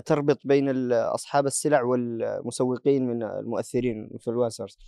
تربط 0.07 0.39
بين 0.45 0.93
أصحاب 0.93 1.47
السلع 1.47 1.83
والمسوقين 1.83 3.07
من 3.07 3.23
المؤثرين 3.23 4.05
ال 4.05 4.11
influencers 4.11 4.79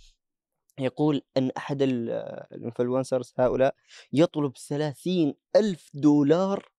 يقول 0.79 1.21
أن 1.37 1.51
أحد 1.57 1.81
ال- 1.81 2.09
ال 2.51 2.58
influencers 2.58 3.33
هؤلاء 3.37 3.75
يطلب 4.13 4.57
ثلاثين 4.57 5.33
ألف 5.55 5.89
دولار 5.93 6.69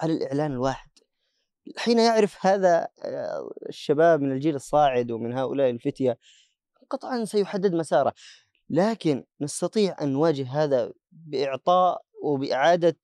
على 0.00 0.12
الإعلان 0.12 0.52
الواحد. 0.52 0.90
حين 1.76 1.98
يعرف 1.98 2.46
هذا 2.46 2.88
آه، 3.04 3.50
الشباب 3.68 4.20
من 4.20 4.32
الجيل 4.32 4.54
الصاعد 4.54 5.10
ومن 5.10 5.32
هؤلاء 5.32 5.70
الفتية 5.70 6.18
قطعا 6.90 7.24
سيحدد 7.24 7.74
مساره. 7.74 8.14
لكن 8.70 9.24
نستطيع 9.40 9.96
أن 10.02 10.12
نواجه 10.12 10.64
هذا 10.64 10.92
بإعطاء 11.12 12.02
وبإعادة 12.24 12.96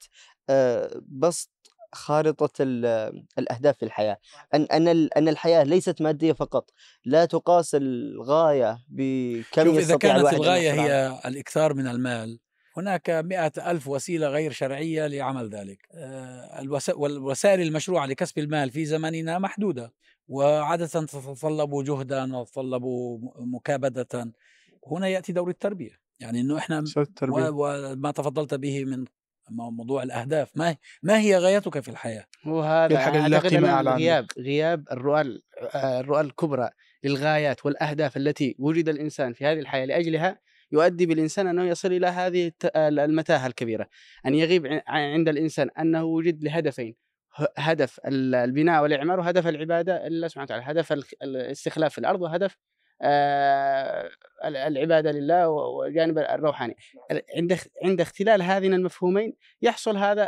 آه، 0.50 1.02
بسط 1.09 1.50
خارطة 1.93 2.51
ال- 2.61 3.25
الأهداف 3.39 3.77
في 3.77 3.85
الحياة. 3.85 4.17
أن 4.55 4.63
أن 4.63 4.89
أن 5.17 5.29
الحياة 5.29 5.63
ليست 5.63 6.03
مادية 6.03 6.33
فقط 6.33 6.71
لا 7.05 7.25
تقاس 7.25 7.75
الغاية 7.75 8.79
بكم 8.89 9.65
شوف 9.65 9.79
إذا 9.79 9.97
كانت 9.97 10.33
الغاية. 10.33 10.73
هي 10.73 11.21
الإكثار 11.27 11.75
من 11.75 11.87
المال 11.87 12.39
هناك 12.77 13.11
مئة 13.11 13.71
ألف 13.71 13.89
وسيلة 13.89 14.29
غير 14.29 14.53
شرعية 14.53 15.07
لعمل 15.07 15.49
ذلك. 15.51 15.79
آه، 15.95 16.61
الوس- 16.61 16.91
والوسائل 16.97 17.61
المشروعة 17.61 18.07
لكسب 18.07 18.39
المال 18.39 18.71
في 18.71 18.85
زماننا 18.85 19.39
محدودة 19.39 19.93
وعادة 20.29 20.87
تتطلب 20.87 21.85
جهدا 21.85 22.37
وتتطلب 22.37 22.83
مكابدة. 23.39 24.33
هنا 24.87 25.09
يأتي 25.09 25.33
دور 25.33 25.49
التربية. 25.49 26.01
يعني 26.21 26.57
إحنا 26.59 26.81
مسألة 26.81 27.07
التربية؟ 27.07 27.49
وما 27.53 28.11
تفضلت 28.11 28.55
به 28.55 28.85
من 28.85 29.05
مو- 29.50 29.71
موضوع 29.71 30.02
الأهداف. 30.02 30.50
ما 30.54 30.76
ما 31.02 31.21
هي 31.21 31.37
غايتك 31.38 31.80
في 31.80 31.88
الحياة؟ 31.88 32.25
هو 32.45 32.61
هذا 32.62 32.95
الحاجة 32.95 33.16
اللي. 33.26 33.37
غياب 33.97 34.26
غياب 34.38 34.85
الرؤى 34.92 35.21
ال- 35.21 35.42
آه، 35.75 36.00
الرؤى 36.00 36.21
الكبرى 36.21 36.71
للغايات 37.04 37.66
والأهداف 37.66 38.16
التي 38.16 38.57
وجد 38.59 38.88
الإنسان 38.88 39.33
في 39.33 39.45
هذه 39.47 39.59
الحياة 39.59 39.85
لأجلها 39.87 40.38
يؤدي 40.73 41.07
بالإنسان 41.07 41.47
أنه 41.47 41.64
يصل 41.64 41.92
إلى 41.92 42.07
هذه 42.07 42.47
الت- 42.47 42.71
المتاهة 42.76 43.47
الكبيرة. 43.47 43.87
أن 44.26 44.35
يغيب 44.35 44.80
عند 44.87 45.28
الإنسان 45.28 45.71
أنه 45.78 46.04
وجد 46.04 46.45
لهدفين. 46.45 46.95
هدف 47.59 48.00
ال- 48.07 48.35
البناء 48.35 48.83
والإعمار 48.83 49.21
وهدف 49.21 49.47
العبادة 49.47 50.09
لله 50.09 50.28
سبحانه 50.28 50.45
وتعالى 50.45 50.62
هدف 50.66 50.92
ال- 50.92 51.04
الاستخلاف 51.23 51.92
في 51.92 51.99
الأرض 51.99 52.23
وهدف 52.23 52.52
آه، 52.52 52.70
العبادة 54.45 55.11
لله 55.11 55.49
والجانب 55.49 56.19
الروحاني. 56.19 56.76
ال- 57.11 57.23
عند 57.37 57.59
عند 57.85 58.00
اختلال 58.00 58.42
هذين 58.42 58.75
المفهومين 58.75 59.33
يحصل 59.62 59.97
هذا 59.97 60.23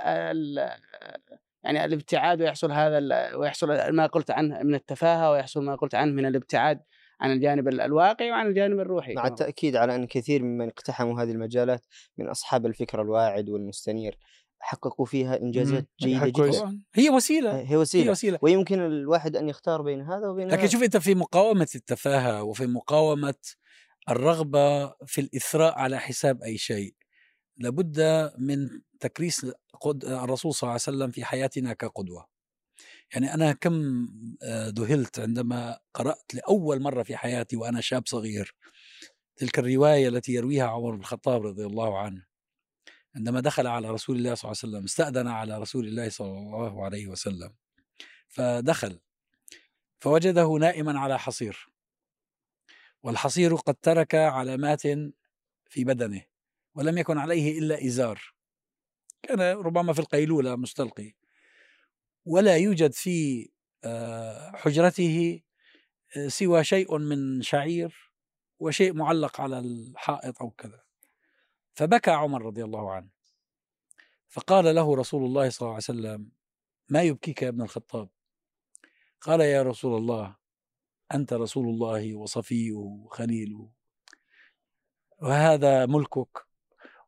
يعني 1.64 1.84
الابتعاد 1.84 2.42
ويحصل 2.42 2.72
هذا 2.72 2.98
ويحصل 3.36 3.90
ما 3.92 4.06
قلت 4.06 4.30
عنه 4.30 4.62
من 4.62 4.74
التفاهة 4.74 5.30
ويحصل 5.30 5.64
ما 5.64 5.74
قلت 5.74 5.94
عنه 5.94 6.12
من 6.12 6.26
الابتعاد 6.26 6.80
عن 7.20 7.32
الجانب 7.32 7.68
ال- 7.68 7.80
الواقعي 7.80 8.30
وعن 8.30 8.46
الجانب 8.46 8.80
الروحي. 8.80 9.14
مع 9.14 9.26
التأكيد 9.26 9.76
على 9.76 9.94
أن 9.94 10.06
كثير 10.06 10.42
ممن 10.42 10.68
اقتحموا 10.68 11.22
هذه 11.22 11.30
المجالات 11.30 11.86
من 12.18 12.28
أصحاب 12.28 12.66
الفكر 12.66 13.02
الواعد 13.02 13.48
والمستنير. 13.48 14.18
حققوا 14.64 15.07
فيها 15.07 15.40
إنجازات 15.40 15.88
هذه 16.02 16.09
جيدة 16.09 16.21
حاجة 16.21 16.31
كويسة. 16.31 16.59
جدا 16.59 16.61
طبعاً. 16.61 16.83
هي 16.95 17.11
وسيلة. 17.11 17.59
هي 17.59 17.71
هي 17.71 17.76
وسيلة. 17.76 18.11
وسيلة. 18.11 18.38
ويمكن 18.42 18.81
الواحد 18.81 19.37
أن 19.37 19.49
يختار 19.49 19.83
بين 19.83 20.00
هذا 20.00 20.28
وبين 20.28 20.49
لكن 20.49 20.59
هذا. 20.59 20.66
شوف 20.66 20.83
أنت 20.83 20.97
في 20.97 21.14
مقاومة 21.14 21.69
التفاهة 21.75 22.42
وفي 22.42 22.66
مقاومة 22.66 23.35
الرغبة 24.11 24.88
في 25.07 25.21
الإثراء 25.21 25.78
على 25.78 25.99
حساب 25.99 26.42
أي 26.42 26.59
شيء 26.59 26.95
لابد 27.57 28.00
من 28.38 28.69
تكريس 29.00 29.47
قد 29.81 30.04
الرسول 30.04 30.54
صلى 30.54 30.62
الله 30.62 30.73
عليه 30.73 30.97
وسلم 30.99 31.11
في 31.11 31.25
حياتنا 31.25 31.73
كقدوة. 31.73 32.26
يعني 33.14 33.35
أنا 33.35 33.52
كم 33.52 34.09
آه، 34.42 34.69
ذهلت 34.69 35.19
عندما 35.19 35.78
قرأت 35.95 36.35
لأول 36.35 36.83
مرة 36.83 37.02
في 37.02 37.16
حياتي 37.16 37.57
وأنا 37.57 37.81
شاب 37.81 38.02
صغير 38.07 38.54
تلك 39.37 39.59
الرواية 39.59 40.09
التي 40.09 40.33
يرويها 40.33 40.66
عمر 40.66 40.90
بن 40.90 41.00
الخطاب 41.00 41.42
رضي 41.47 41.66
الله 41.66 41.99
عنه. 41.99 42.31
عندما 43.16 43.40
دخل 43.40 43.66
على 43.66 43.90
رسول 43.90 44.16
الله 44.16 44.35
صلى 44.35 44.50
الله 44.50 44.59
عليه 44.62 44.75
وسلم 44.75 44.85
استأذن 44.85 45.28
على 45.28 45.59
رسول 45.59 45.87
الله 45.87 46.09
صلى 46.09 46.38
الله 46.38 46.85
عليه 46.85 47.07
وسلم 47.07 47.54
فدخل 48.28 49.00
فوجده 49.99 50.52
نائما 50.61 51.00
على 51.00 51.19
حصير 51.19 51.69
والحصير 53.02 53.54
قد 53.54 53.75
ترك 53.75 54.14
علامات 54.14 54.83
في 55.69 55.85
بدنه 55.85 56.25
ولم 56.75 56.99
يكن 56.99 57.19
عليه 57.19 57.59
إلا 57.59 57.87
إزار 57.87 58.35
كان 59.23 59.40
ربما 59.40 59.92
في 59.92 59.99
القيلولة 59.99 60.57
مستلقي 60.57 61.14
ولا 62.25 62.57
يوجد 62.57 62.92
في 62.92 63.49
آه، 63.85 64.52
حجرته 64.57 65.42
آه، 66.16 66.28
سوى 66.28 66.64
شيء 66.64 66.99
من 66.99 67.42
شعير 67.42 68.12
وشيء 68.59 68.92
معلق 68.92 69.40
على 69.40 69.59
الحائط 69.59 70.42
أو 70.42 70.50
كذا. 70.50 70.83
فبكى 71.74 72.10
عمر 72.10 72.42
رضي 72.42 72.64
الله 72.64 72.92
عنه. 72.92 73.08
فقال 74.28 74.74
له 74.74 74.96
رسول 74.96 75.24
الله 75.24 75.48
صلى 75.50 75.60
الله 75.60 75.74
عليه 75.74 75.76
وسلم 75.76 76.30
ما 76.88 77.02
يبكيك 77.02 77.42
يا 77.42 77.48
ابن 77.48 77.62
الخطاب؟ 77.62 78.08
قال 79.20 79.40
يا 79.40 79.62
رسول 79.62 79.98
الله 79.98 80.36
أنت 81.14 81.32
رسول 81.32 81.68
الله 81.68 82.14
وصفيه 82.14 82.72
وخليله 82.72 83.70
وهذا 85.22 85.86
ملكك 85.86 86.46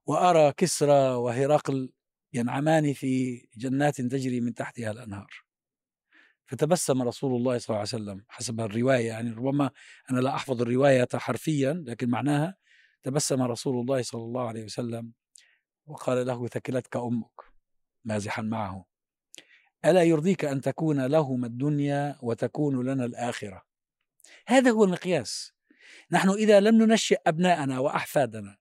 وأرى 0.07 0.53
كسرى 0.53 1.15
وهرقل 1.15 1.93
ينعمان 2.33 2.93
في 2.93 3.37
جنات 3.57 4.01
تجري 4.01 4.41
من 4.41 4.55
تحتها 4.55 4.91
الأنهار. 4.91 5.45
فتبسم 6.47 7.03
رسول 7.03 7.37
الله 7.37 7.59
صلى 7.59 7.69
الله 7.69 7.79
عليه 7.79 8.05
وسلم 8.05 8.25
حسب 8.29 8.61
الرواية 8.61 9.07
يعني 9.07 9.31
ربما 9.31 9.71
أنا 10.11 10.21
لا 10.21 10.35
أحفظ 10.35 10.63
الرواية 10.63 11.09
حرفيا 11.15 11.85
لكن 11.87 12.11
معناها 12.11 12.57
تبسم 13.05 13.43
رسول 13.43 13.81
الله 13.81 14.03
صلى 14.03 14.23
الله 14.23 14.49
عليه 14.49 14.65
وسلم 14.65 15.13
وقال 15.87 16.27
له 16.27 16.47
ثكلتك 16.49 16.97
أمك 16.97 17.41
مازحا 18.05 18.43
معه. 18.43 18.85
ألا 19.85 20.03
يرضيك 20.03 20.45
أن 20.45 20.61
تكون 20.61 21.07
لهم 21.07 21.45
الدنيا 21.45 22.19
وتكون 22.23 22.87
لنا 22.87 23.05
الآخرة؟ 23.05 23.63
هذا 24.47 24.71
هو 24.71 24.85
المقياس. 24.85 25.53
نحن 26.11 26.31
إذا 26.31 26.61
لم 26.61 26.83
ننشئ 26.83 27.19
أبناءنا 27.27 27.79
وأحفادنا 27.79 28.57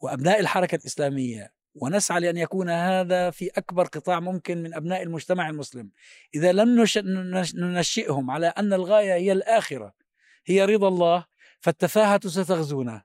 وأبناء 0.00 0.40
الحركة 0.40 0.76
الإسلامية 0.76 1.54
ونسعى 1.74 2.20
لأن 2.20 2.36
يكون 2.36 2.70
هذا 2.70 3.30
في 3.30 3.50
أكبر 3.56 3.84
قطاع 3.86 4.20
ممكن 4.20 4.62
من 4.62 4.74
أبناء 4.74 5.02
المجتمع 5.02 5.48
المسلم 5.50 5.90
إذا 6.34 6.52
لم 6.52 6.82
نش- 6.82 6.98
ننش- 6.98 7.54
ننشئهم 7.54 8.30
على 8.30 8.46
أن 8.46 8.72
الغاية 8.72 9.14
هي 9.14 9.32
الآخرة 9.32 9.94
هي 10.46 10.64
رضا 10.64 10.88
الله 10.88 11.26
فالتفاهة 11.60 12.20
ستغزونا. 12.28 13.02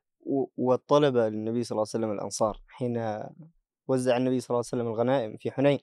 والطلبة 0.58 1.30
للنبي 1.30 1.64
صلى 1.64 1.76
الله 1.76 1.88
عليه 1.94 2.06
وسلم 2.06 2.12
الأنصار 2.12 2.62
حين 2.68 3.24
وزع 3.88 4.18
النبي 4.18 4.40
صلى 4.40 4.50
الله 4.50 4.64
عليه 4.72 4.84
وسلم 4.84 4.88
الغنائم 4.88 5.38
في 5.38 5.52
حنين 5.52 5.80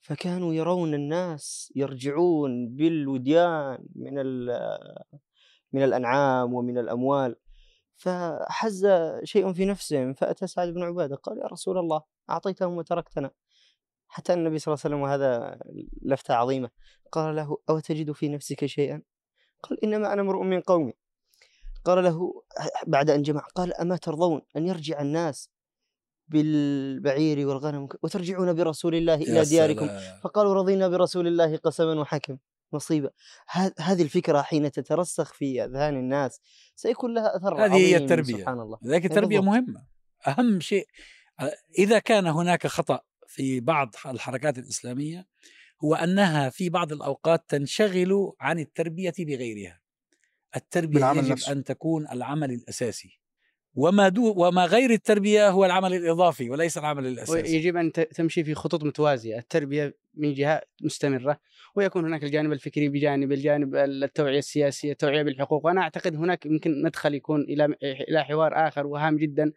فكانوا 0.00 0.54
يرون 0.54 0.94
الناس 0.94 1.72
يرجعون 1.76 2.68
بالوديان 2.76 3.84
من 3.94 4.14
من 5.72 5.82
الأنعام 5.84 6.54
ومن 6.54 6.78
الأموال 6.78 7.36
فحز 7.96 8.86
شيء 9.24 9.52
في 9.52 9.64
نفسهم 9.64 10.14
فأتى 10.14 10.46
سعد 10.46 10.68
بن 10.68 10.82
عبادة 10.82 11.16
قال 11.16 11.38
يا 11.38 11.46
رسول 11.46 11.78
الله 11.78 12.02
أعطيتهم 12.30 12.76
وتركتنا. 12.76 13.30
حتى 14.08 14.32
النبي 14.32 14.58
صلى 14.58 14.74
الله 14.74 14.82
عليه 14.84 14.96
وسلم 14.96 15.02
وهذا 15.02 15.58
لفتة 16.02 16.34
عظيمة 16.34 16.70
قال 17.12 17.36
له 17.36 17.58
أو 17.70 17.78
تجد 17.78 18.12
في 18.12 18.28
نفسك 18.28 18.66
شيئا؟ 18.66 19.02
قال 19.62 19.84
إنما 19.84 20.12
أنا 20.12 20.22
امرؤ 20.22 20.42
من 20.42 20.60
قومي. 20.60 20.92
قال 21.84 22.04
له 22.04 22.42
بعد 22.86 23.10
أن 23.10 23.22
جمع 23.22 23.40
قال 23.54 23.74
أما 23.74 23.96
ترضون 23.96 24.42
أن 24.56 24.66
يرجع 24.66 25.00
الناس 25.00 25.50
بالبعير 26.28 27.48
والغنم 27.48 27.88
وترجعون 28.02 28.52
برسول 28.52 28.94
الله 28.94 29.14
إلى 29.14 29.36
يا 29.36 29.42
دياركم 29.42 29.86
سلام. 29.86 30.20
فقالوا 30.20 30.54
رضينا 30.54 30.88
برسول 30.88 31.26
الله 31.26 31.56
قسما 31.56 32.00
وحكم 32.00 32.38
مصيبة 32.72 33.10
هذه 33.78 34.02
الفكرة 34.02 34.42
حين 34.42 34.70
تترسخ 34.70 35.32
في 35.32 35.64
أذهان 35.64 35.96
الناس 35.96 36.40
سيكون 36.74 37.14
لها 37.14 37.36
أثر 37.36 37.64
هذه 37.64 37.76
هي 37.76 37.96
التربية. 37.96 38.36
سبحان 38.36 38.60
الله 38.60 38.78
لذلك 38.82 39.04
التربية 39.04 39.40
بالضبط. 39.40 39.54
مهمة 39.54 39.86
أهم 40.26 40.60
شيء 40.60 40.86
إذا 41.78 41.98
كان 41.98 42.26
هناك 42.26 42.66
خطأ 42.66 43.00
في 43.26 43.60
بعض 43.60 43.94
الحركات 44.06 44.58
الإسلامية 44.58 45.26
هو 45.84 45.94
أنها 45.94 46.50
في 46.50 46.68
بعض 46.68 46.92
الأوقات 46.92 47.44
تنشغل 47.48 48.32
عن 48.40 48.58
التربية 48.58 49.14
بغيرها 49.18 49.81
التربية 50.56 51.10
يجب 51.10 51.30
نفسه. 51.32 51.52
أن 51.52 51.64
تكون 51.64 52.06
العمل 52.12 52.50
الأساسي. 52.50 53.18
وما 53.74 54.08
دو 54.08 54.34
وما 54.36 54.64
غير 54.64 54.90
التربية 54.90 55.48
هو 55.48 55.64
العمل 55.64 55.94
الإضافي 55.94 56.50
وليس 56.50 56.78
العمل 56.78 57.06
الأساسي. 57.06 57.32
ويجب 57.56 57.76
أن 57.76 57.92
ت- 57.92 58.00
تمشي 58.00 58.44
في 58.44 58.54
خطوط 58.54 58.84
متوازية، 58.84 59.38
التربية 59.38 59.94
من 60.14 60.34
جهة 60.34 60.62
مستمرة 60.82 61.38
ويكون 61.74 62.04
هناك 62.04 62.24
الجانب 62.24 62.52
الفكري 62.52 62.88
بجانب 62.88 63.32
الجانب 63.32 63.74
التوعية 63.74 64.38
السياسية، 64.38 64.92
التوعية 64.92 65.22
بالحقوق، 65.22 65.66
وأنا 65.66 65.80
أعتقد 65.80 66.16
هناك 66.16 66.46
يمكن 66.46 66.82
مدخل 66.82 67.14
يكون 67.14 67.40
إلى 67.40 67.64
إلى 68.08 68.24
حوار 68.24 68.68
آخر 68.68 68.86
وهام 68.86 69.16
جدا 69.16 69.52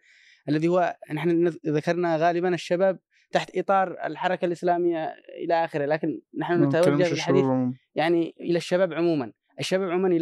الذي 0.48 0.68
هو 0.68 0.96
نحن 1.12 1.52
ذكرنا 1.66 2.16
غالبا 2.16 2.54
الشباب 2.54 2.98
تحت 3.32 3.58
إطار 3.58 4.06
الحركة 4.06 4.44
الإسلامية 4.44 5.14
إلى 5.44 5.64
آخره، 5.64 5.84
لكن 5.86 6.20
نحن 6.38 6.64
نتوجه 6.64 7.08
بالحديث 7.10 7.44
عموماً. 7.44 7.74
يعني 7.94 8.34
إلى 8.40 8.56
الشباب 8.58 8.92
عموما. 8.92 9.32
الشباب 9.60 9.90
عموما 9.90 10.16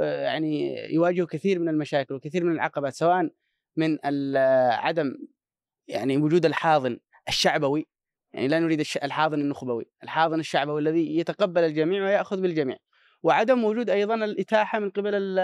يعني 0.00 0.76
يواجهوا 0.94 1.26
كثير 1.26 1.58
من 1.58 1.68
المشاكل 1.68 2.14
وكثير 2.14 2.44
من 2.44 2.52
العقبات 2.52 2.94
سواء 2.94 3.30
من 3.76 3.98
عدم 4.72 5.14
يعني 5.88 6.16
وجود 6.16 6.46
الحاضن 6.46 6.98
الشعبوي 7.28 7.86
يعني 8.32 8.48
لا 8.48 8.60
نريد 8.60 8.80
الحاضن 8.80 9.40
النخبوي 9.40 9.86
الحاضن 10.02 10.40
الشعبوي 10.40 10.80
الذي 10.80 11.18
يتقبل 11.18 11.64
الجميع 11.64 12.04
ويأخذ 12.04 12.40
بالجميع 12.40 12.76
وعدم 13.22 13.64
وجود 13.64 13.90
أيضا 13.90 14.14
الإتاحة 14.14 14.78
من 14.78 14.90
قبل 14.90 15.38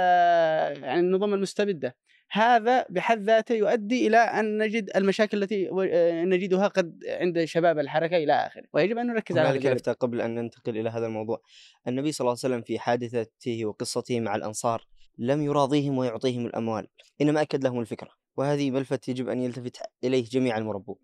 يعني 0.82 1.00
النظم 1.00 1.34
المستبدة. 1.34 1.96
هذا 2.34 2.86
بحد 2.90 3.22
ذاته 3.22 3.54
يؤدي 3.54 4.06
إلى 4.06 4.16
أن 4.16 4.58
نجد 4.58 4.90
المشاكل 4.96 5.42
التي 5.42 5.68
آه، 5.68 6.24
نجدها 6.24 6.68
قد 6.68 7.04
عند 7.08 7.44
شباب 7.44 7.78
الحركة 7.78 8.16
إلى 8.16 8.32
آخره. 8.32 8.64
ويجب 8.72 8.98
أن 8.98 9.06
نركز 9.06 9.38
على 9.38 9.58
هذا. 9.58 9.74
نقطة 9.74 9.92
قبل 9.92 10.20
أن 10.20 10.34
ننتقل 10.34 10.78
إلى 10.78 10.90
هذا 10.90 11.06
الموضوع. 11.06 11.42
النبي 11.88 12.12
صلى 12.12 12.24
الله 12.24 12.38
عليه 12.44 12.54
وسلم 12.54 12.62
في 12.62 12.78
حادثته 12.78 13.64
وقصته 13.66 14.20
مع 14.20 14.36
الأنصار 14.36 14.86
لم 15.18 15.42
يراضيهم 15.42 15.98
ويعطيهم 15.98 16.46
الأموال 16.46 16.88
إنما 17.20 17.42
أكد 17.42 17.64
لهم 17.64 17.80
الفكرة 17.80 18.10
وهذه 18.36 18.70
ملفت 18.70 19.08
يجب 19.08 19.28
أن 19.28 19.40
يلتفت 19.40 19.76
إليه 20.04 20.24
جميع 20.24 20.58
المربون. 20.58 20.96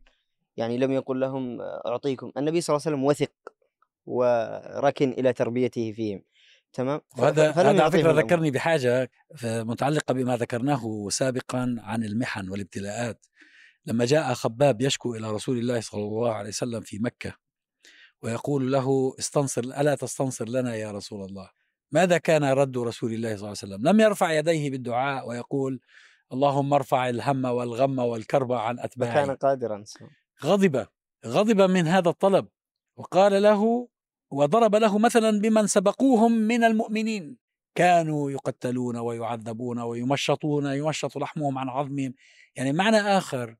يعني 0.56 0.78
لم 0.78 0.92
يقل 0.92 1.20
لهم 1.20 1.60
أعطيكم. 1.60 2.32
النبي 2.36 2.60
صلى 2.60 2.76
الله 2.76 2.82
عليه 2.86 2.96
وسلم 2.96 3.04
وثق 3.04 3.32
وركن 4.06 5.10
إلى 5.10 5.32
تربيته 5.32 5.92
فيهم. 5.92 6.22
تمام؟ 6.72 7.00
وهذا 7.18 7.50
هذا 7.50 7.82
على 7.82 7.90
فكرة. 7.90 8.12
ذكرني 8.12 8.50
بحاجة 8.50 9.10
متعلقة 9.44 10.14
بما 10.14 10.36
ذكرناه 10.36 11.08
سابقا 11.08 11.76
عن 11.78 12.04
المحن 12.04 12.48
والابتلاءات. 12.48 13.26
لما 13.86 14.04
جاء 14.04 14.34
خباب 14.34 14.80
يشكو 14.80 15.14
إلى 15.14 15.30
رسول 15.30 15.58
الله 15.58 15.80
صلى 15.80 16.02
الله 16.02 16.32
عليه 16.34 16.48
وسلم 16.48 16.80
في 16.80 16.98
مكة 16.98 17.34
ويقول 18.22 18.72
له 18.72 19.14
استنصر 19.18 19.60
ألا 19.60 19.94
تستنصر 19.94 20.48
لنا 20.48 20.74
يا 20.74 20.92
رسول 20.92 21.24
الله؟ 21.24 21.50
ماذا 21.92 22.18
كان 22.18 22.44
رد 22.44 22.78
رسول 22.78 23.12
الله 23.12 23.28
صلى 23.28 23.36
الله 23.36 23.46
عليه 23.46 23.74
وسلم؟ 23.74 23.88
لم 23.88 24.00
يرفع 24.00 24.32
يديه 24.32 24.70
بالدعاء 24.70 25.28
ويقول 25.28 25.80
اللهم 26.32 26.74
ارفع 26.74 27.08
الهم 27.08 27.44
والغم 27.44 27.98
والكرب 27.98 28.52
عن 28.52 28.78
أتباعي. 28.78 29.24
فكان 29.24 29.36
قادرا 29.36 29.84
غضب 30.44 30.86
غضب 31.26 31.60
من 31.60 31.86
هذا 31.86 32.08
الطلب 32.08 32.48
وقال 32.96 33.42
له 33.42 33.88
وضرب 34.30 34.74
له 34.76 34.98
مثلا 34.98 35.40
بمن 35.40 35.66
سبقوهم 35.66 36.32
من 36.32 36.64
المؤمنين. 36.64 37.36
كانوا 37.74 38.30
يقتلون 38.30 38.96
ويعذبون 38.96 39.78
ويمشطون 39.78 40.66
يمشط 40.66 41.18
لحمهم 41.18 41.58
عن 41.58 41.68
عظمهم. 41.68 42.14
يعني 42.56 42.72
معنى 42.72 42.96
آخر 42.96 43.56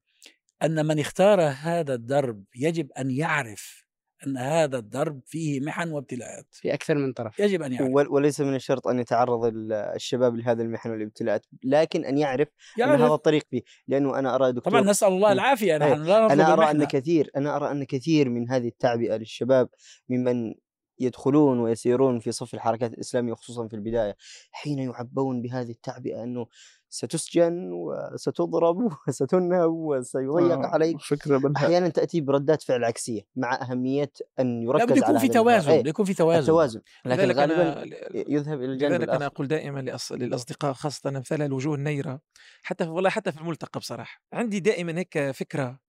أن 0.63 0.87
من 0.87 1.01
اختار 1.01 1.43
هذا 1.43 1.95
الدرب 1.95 2.45
يجب 2.57 2.93
أن 2.93 3.11
يعرف 3.11 3.88
أن 4.27 4.37
هذا 4.37 4.79
الدرب 4.79 5.21
فيه 5.27 5.61
محن 5.61 5.93
وابتلاءات 5.93 6.47
في 6.51 6.75
أكثر 6.75 6.95
من 6.95 7.13
طرف 7.13 7.39
يجب 7.41 7.63
أن 7.63 7.73
يعرف 7.73 7.89
ول- 7.91 8.09
وليس 8.09 8.41
من 8.41 8.55
الشرط 8.55 8.89
أن 8.89 8.99
يتعرض 8.99 9.45
ال- 9.45 9.73
الشباب 9.73 10.37
لهذه 10.37 10.61
المحن 10.63 10.91
والابتلاءات 10.91 11.47
لكن 11.65 12.05
أن 12.05 12.19
يعرف 12.19 12.49
أن 12.79 12.83
هذا 12.83 12.99
يعرف 12.99 13.13
الطريق 13.13 13.43
فيه 13.51 13.63
لأنه 13.89 14.19
أنا 14.19 14.35
أرى 14.35 14.53
دكتور 14.53 14.73
طبعا 14.73 14.83
نسأل 14.83 15.09
الله. 15.09 15.33
العافية 15.33 15.73
أي. 15.75 15.79
نحن 15.79 16.03
لا 16.03 16.21
نطلب 16.25 16.33
أنا 16.41 16.53
أرى 16.53 16.65
أن 16.65 16.71
المحنة. 16.71 16.85
كثير 17.01 17.31
أنا 17.37 17.57
أرى 17.57 17.71
أن 17.71 17.85
كثير 17.85 18.29
من 18.29 18.51
هذه 18.51 18.69
التعبئة 18.69 19.17
للشباب 19.17 19.69
ممن 20.09 20.55
يدخلون 21.01 21.61
ويسيرون 21.61 22.19
في 22.21 22.33
صف 22.33 22.55
الحركات 22.55 22.93
الإسلامية 22.93 23.35
خصوصا 23.35 23.69
في 23.69 23.75
البداية 23.77 24.17
حين 24.51 24.79
يعبون 24.79 25.43
بهذه 25.43 25.71
التعبئة 25.71 26.23
أنه 26.23 26.47
ستسجن 26.91 27.71
وستضرب 27.73 28.79
وستنهب 29.09 29.71
وسيضيق 29.71 30.59
آه، 30.59 30.67
عليك. 30.67 31.01
فكرة 31.01 31.39
بنها 31.39 31.57
أحيانا 31.57 31.89
تأتي 31.89 32.21
بردات 32.21 32.63
فعل 32.63 32.85
عكسية 32.85 33.23
مع 33.37 33.55
أهمية 33.63 34.13
أن 34.41 34.63
يركز 34.63 34.79
لابد 34.81 34.97
يكون 34.97 35.09
على 35.09 35.21
في. 35.21 35.29
توازن 35.29 35.71
إيه، 35.71 35.89
يكون 35.89 36.05
في 36.05 36.15
توازن. 36.15 36.41
التوازن. 36.41 36.81
لكن 37.05 37.23
لذلك 37.23 37.37
غالبا 37.37 37.83
أنا 37.83 37.97
يذهب 38.15 38.63
إلى 38.63 38.73
الجانب 38.73 38.95
لذلك 38.95 39.09
أنا 39.09 39.27
أقول 39.27 39.49
دائما 39.49 39.81
لأص... 39.81 40.13
للأصدقاء 40.13 40.73
خاصة 40.73 41.11
أمثال 41.11 41.43
الوجوه 41.43 41.75
النيرة 41.75 42.21
حتى 42.63 42.85
في 42.85 42.91
والله 42.91 43.11
حتى 43.11 43.33
في 43.33 43.41
الملتقى 43.41 43.81
بصراحة. 43.81 44.23
عندي 44.33 44.61
دائما 44.61 44.99
هيك 44.99 45.31
فكرة 45.31 45.81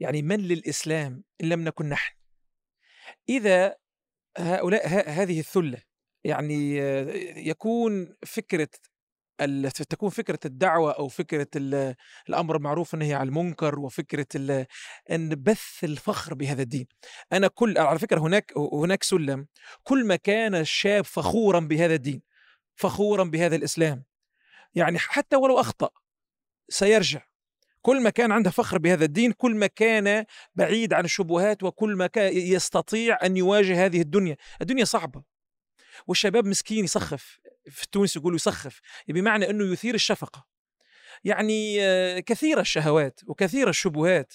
يعني 0.00 0.22
من 0.22 0.40
للإسلام 0.40 1.24
إن 1.42 1.48
لم 1.48 1.60
نكن 1.60 1.88
نحن؟ 1.88 2.14
إذا 3.28 3.76
هؤلاء 4.38 4.88
ه... 4.88 5.00
هذه 5.08 5.40
الثلة 5.40 5.78
يعني 6.24 6.82
آه، 6.82 7.06
يكون 7.36 8.14
فكرة. 8.26 8.68
تكون 9.88 10.10
فكرة 10.10 10.38
الدعوة 10.44 10.92
أو 10.92 11.08
فكرة 11.08 11.48
ال... 11.56 11.94
الأمر 12.28 12.56
بالمعروف 12.56 12.94
والنهي 12.94 13.14
عن 13.14 13.28
المنكر 13.28 13.78
وفكرة 13.78 14.26
ال... 14.34 14.66
إن 15.10 15.28
بث 15.28 15.84
الفخر 15.84 16.34
بهذا 16.34 16.62
الدين. 16.62 16.86
أنا 17.32 17.48
كل 17.48 17.78
على 17.78 17.98
فكرة 17.98 18.20
هناك 18.20 18.52
هناك 18.56 19.02
سلم. 19.02 19.46
كل 19.82 20.06
ما 20.06 20.16
كان 20.16 20.54
الشاب 20.54 21.04
فخورا 21.04 21.60
بهذا 21.60 21.94
الدين 21.94 22.22
فخورا 22.74 23.24
بهذا 23.24 23.56
الإسلام 23.56 24.04
يعني 24.74 24.98
حتى 24.98 25.36
ولو 25.36 25.60
أخطأ 25.60 25.90
سيرجع. 26.68 27.22
كل 27.82 28.02
ما 28.02 28.10
كان 28.10 28.32
عنده 28.32 28.50
فخر 28.50 28.78
بهذا 28.78 29.04
الدين 29.04 29.32
كل 29.32 29.54
ما 29.54 29.66
كان 29.66 30.24
بعيد 30.54 30.92
عن 30.92 31.04
الشبهات 31.04 31.62
وكل 31.62 31.96
ما 31.96 32.06
كان 32.06 32.36
يستطيع 32.36 33.18
أن 33.24 33.36
يواجه 33.36 33.84
هذه 33.84 34.00
الدنيا. 34.00 34.36
الدنيا 34.60 34.84
صعبة 34.84 35.22
والشباب 36.06 36.46
مسكين 36.46 36.84
يسخف. 36.84 37.38
في 37.70 37.86
تونس 37.92 38.16
يقولوا 38.16 38.36
يسخف 38.36 38.80
بمعنى 39.08 39.50
إنه 39.50 39.72
يثير 39.72 39.94
الشفقة. 39.94 40.46
يعني 41.24 41.76
آه، 41.82 42.18
كثيرة 42.18 42.60
الشهوات 42.60 43.20
وكثيرة 43.26 43.70
الشبهات. 43.70 44.32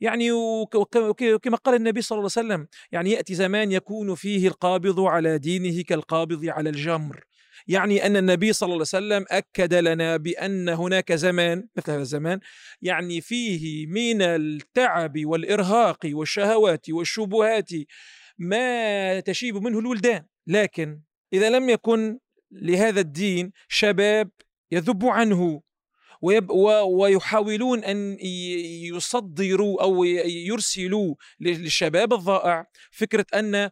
يعني 0.00 0.32
وك- 0.32 0.74
وك- 0.74 0.96
وك- 0.96 1.22
وكما 1.22 1.56
قال 1.56 1.74
النبي 1.74 2.02
صلى 2.02 2.18
الله 2.18 2.30
عليه 2.36 2.46
وسلم 2.48 2.68
يعني 2.92 3.10
يأتي 3.10 3.34
زمان 3.34 3.72
يكون 3.72 4.14
فيه 4.14 4.48
القابض 4.48 5.00
على 5.00 5.38
دينه 5.38 5.82
كالقابض 5.82 6.46
على 6.46 6.70
الجمر. 6.70 7.24
يعني 7.66 8.06
أن 8.06 8.16
النبي 8.16 8.52
صلى 8.52 8.66
الله 8.66 8.74
عليه 8.74 8.80
وسلم 8.82 9.24
أكد 9.30 9.74
لنا 9.74 10.16
بأن 10.16 10.68
هناك 10.68 11.12
زمان 11.12 11.68
مثل 11.76 11.90
هذا 11.92 12.00
الزمان 12.00 12.40
يعني 12.82 13.20
فيه 13.20 13.86
من 13.86 14.22
التعب 14.22 15.12
والإرهاق 15.24 15.98
والشهوات 16.04 16.90
والشبهات 16.90 17.68
ما 18.38 19.20
تشيب 19.20 19.56
منه 19.56 19.78
الولدان. 19.78 20.26
لكن 20.46 21.00
إذا 21.32 21.50
لم 21.50 21.68
يكن 21.70 22.18
لهذا 22.50 23.00
الدين 23.00 23.52
شباب 23.68 24.30
يذب 24.72 25.04
عنه 25.06 25.62
ويب 26.22 26.50
و- 26.50 27.02
ويحاولون 27.02 27.84
أن 27.84 28.12
ي- 28.20 28.88
يصدروا 28.88 29.82
أو 29.82 30.04
ي- 30.04 30.46
يرسلوا 30.46 31.14
للشباب 31.40 32.12
الضائع 32.12 32.66
فكرة 32.90 33.26
أن 33.34 33.70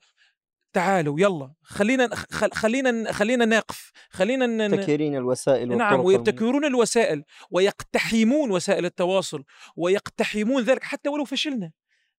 تعالوا 0.72 1.20
يلا 1.20 1.52
خلينا 1.62 2.10
خلينا 2.52 3.12
خلينا 3.12 3.44
نقف 3.44 3.92
خلينا 4.10 4.68
تكيرين 4.82 5.16
الوسائل 5.16 5.68
نعم 5.76 6.00
ويبتكرون 6.04 6.64
الوسائل 6.64 7.24
ويقتحمون 7.50 8.50
وسائل 8.50 8.84
التواصل 8.84 9.44
ويقتحمون 9.76 10.62
ذلك 10.62 10.84
حتى 10.84 11.08
ولو 11.08 11.24
فشلنا. 11.24 11.72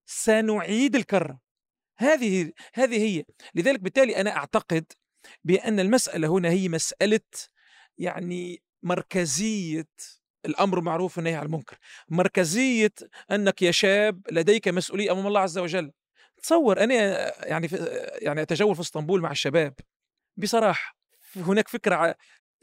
سنعيد 0.06 0.96
الكرة. 0.96 1.40
هذه 1.98 2.52
هذه 2.74 2.98
هي. 2.98 3.24
لذلك 3.56 3.80
بالتالي 3.80 4.16
أنا 4.22 4.36
أعتقد 4.38 4.86
بأن 5.44 5.80
المسألة 5.80 6.28
هنا 6.28 6.50
هي 6.50 6.70
مسألة 6.70 7.20
يعني 7.98 8.64
مركزية 8.84 9.88
الأمر 10.46 10.82
معروف 10.82 11.18
والنهي 11.18 11.36
عن 11.36 11.46
المنكر. 11.46 11.78
مركزية 12.10 12.94
أنك 13.32 13.62
يا 13.62 13.72
شاب 13.72 14.22
لديك 14.32 14.68
مسؤولية 14.68 15.12
أمام 15.12 15.28
الله 15.28 15.40
عز 15.40 15.58
وجل. 15.58 15.92
تصور 16.44 16.84
أنا 16.84 16.94
يعني 17.48 17.70
يعني 18.22 18.42
أتجول 18.42 18.76
في 18.76 18.82
إسطنبول 18.82 19.22
مع 19.22 19.32
الشباب. 19.32 19.74
بصراحة 20.38 20.98
هناك 21.36 21.68
فكرة 21.68 22.16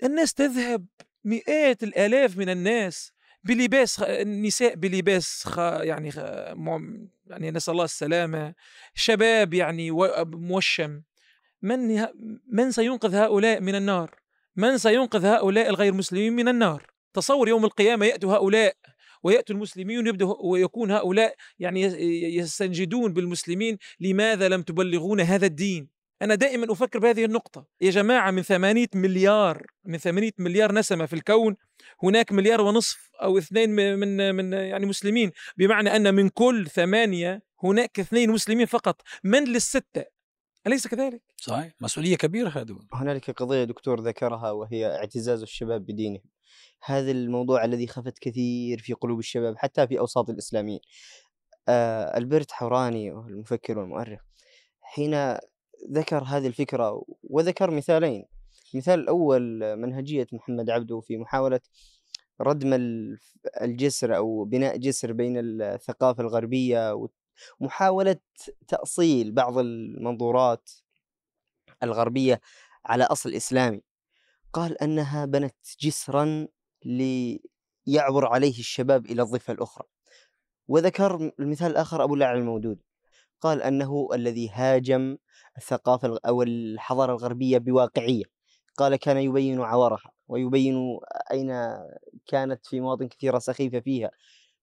الناس 0.03 0.35
تذهب 0.35 0.87
مئات 1.25 1.83
الآلاف 1.83 2.37
من 2.37 2.49
الناس 2.49 3.13
بلباس 3.45 4.01
النساء 4.01 4.75
بلباس 4.75 5.45
خ... 5.47 5.59
يعني 5.59 6.11
خ... 6.11 6.19
يعني 7.27 7.51
نسأل 7.51 7.73
الله 7.73 7.85
السلامة. 7.85 8.55
شباب 8.95 9.55
يعني 9.55 9.91
و... 9.91 10.25
موشم. 10.27 11.03
من. 11.63 12.07
من 12.53 12.71
سينقذ 12.71 13.15
هؤلاء 13.15 13.61
من 13.61 13.75
النار؟ 13.75 14.11
من 14.57 14.79
سينقذ 14.79 15.25
هؤلاء 15.27 15.69
الغير 15.69 15.95
مسلمين 15.95 16.33
من 16.33 16.49
النار؟ 16.49 16.87
تصور 17.15 17.49
يوم 17.49 17.65
القيامة 17.65 18.07
يأتوا 18.07 18.35
هؤلاء 18.35 18.77
ويأتوا 19.23 19.55
المسلمين 19.55 20.07
ويبدأ 20.07 20.25
ويكون 20.45 20.91
هؤلاء 20.91 21.35
يعني 21.59 21.83
يس- 21.83 21.97
يستنجدون 22.45 23.13
بالمسلمين 23.13 23.79
لماذا 24.01 24.49
لم 24.49 24.63
تبلغون 24.63 25.21
هذا 25.21 25.47
الدين؟ 25.47 25.89
أنا 26.23 26.35
دائما 26.35 26.73
أفكر 26.73 26.99
بهذه 26.99 27.25
النقطة. 27.25 27.67
يا 27.81 27.91
جماعة 27.91 28.31
من 28.31 28.43
ثمانية 28.43 28.89
مليار 28.95 29.67
من 29.85 29.99
ثمانية 29.99 30.33
مليار 30.39 30.73
نسمة 30.73 31.07
في 31.07 31.13
الكون 31.13 31.57
هناك 32.03 32.33
مليار 32.33 32.61
ونصف 32.61 33.11
أو 33.23 33.39
اثنين 33.39 33.71
من 33.71 34.35
من, 34.35 34.53
يعني 34.53 34.87
مسلمين. 34.87 35.31
بمعنى 35.57 35.97
أن 35.97 36.15
من 36.15 36.29
كل 36.29 36.67
ثمانية 36.69 37.43
هناك 37.65 38.01
اثنين 38.01 38.31
مسلمين 38.31 38.67
فقط. 38.67 39.03
من 39.25 39.45
للستة؟ 39.45 40.20
أليس 40.67 40.87
كذلك؟ 40.87 41.23
صحيح 41.37 41.75
مسؤولية 41.81 42.17
كبيرة 42.17 42.49
هذه 42.49 42.79
هنالك 42.93 43.31
قضية 43.31 43.65
دكتور 43.65 44.01
ذكرها 44.01 44.51
وهي 44.51 44.87
اعتزاز 44.87 45.43
الشباب 45.43 45.87
بدينهم. 45.87 46.23
هذا 46.85 47.11
الموضوع 47.11 47.65
الذي 47.65 47.87
خفت 47.87 48.19
كثير 48.19 48.79
في 48.79 48.93
قلوب 48.93 49.19
الشباب 49.19 49.55
حتى 49.59 49.87
في 49.87 49.99
أوساط 49.99 50.31
الإسلاميين. 50.31 50.81
آه 51.69 52.19
ألبرت 52.19 52.53
حوراني 52.53 53.11
المفكر 53.11 53.79
والمؤرخ 53.79 54.21
حين 54.81 55.35
ذكر 55.93 56.23
هذه 56.23 56.47
الفكرة 56.47 57.05
وذكر 57.23 57.71
مثالين. 57.71 58.25
المثال 58.75 59.01
الأول 59.01 59.77
منهجية 59.77 60.27
محمد 60.33 60.71
عبده 60.71 61.01
في 61.01 61.17
محاولة 61.17 61.61
ردم 62.41 62.73
ال- 62.73 63.19
الجسر 63.61 64.17
أو 64.17 64.45
بناء 64.45 64.77
جسر 64.77 65.13
بين 65.13 65.35
الثقافة 65.39 66.23
الغربية 66.23 66.93
محاولة 67.61 68.17
تأصيل 68.69 69.33
بعض 69.33 69.59
المنظورات 69.59 70.71
الغربية 71.83 72.41
على 72.87 73.05
أصل 73.05 73.35
إسلامي. 73.35 73.83
قال 74.53 74.83
أنها 74.83 75.25
بنت 75.25 75.55
جسرا 75.81 76.49
ليعبر 76.85 78.27
عليه 78.27 78.59
الشباب 78.59 79.07
إلى 79.07 79.23
الضفة 79.23 79.53
الأخرى. 79.53 79.87
وذكر 80.69 81.33
المثال 81.41 81.71
الآخر 81.71 82.05
أبو 82.05 82.15
الأعلى 82.15 82.39
المودود. 82.39 82.79
قال 83.41 83.63
أنه 83.63 84.09
الذي 84.15 84.49
هاجم 84.49 85.17
الثقافة 85.57 86.19
أو 86.27 86.43
الحضارة 86.43 87.13
الغربية 87.13 87.59
بواقعية. 87.59 88.25
قال 88.77 88.97
كان 88.97 89.17
يبين 89.17 89.61
عورها 89.61 90.13
ويبين 90.29 90.99
أين 91.33 91.51
كانت 92.27 92.67
في 92.67 92.81
مواطن 92.81 93.09
كثيرة 93.09 93.39
سخيفة 93.39 93.81
فيها. 93.81 94.11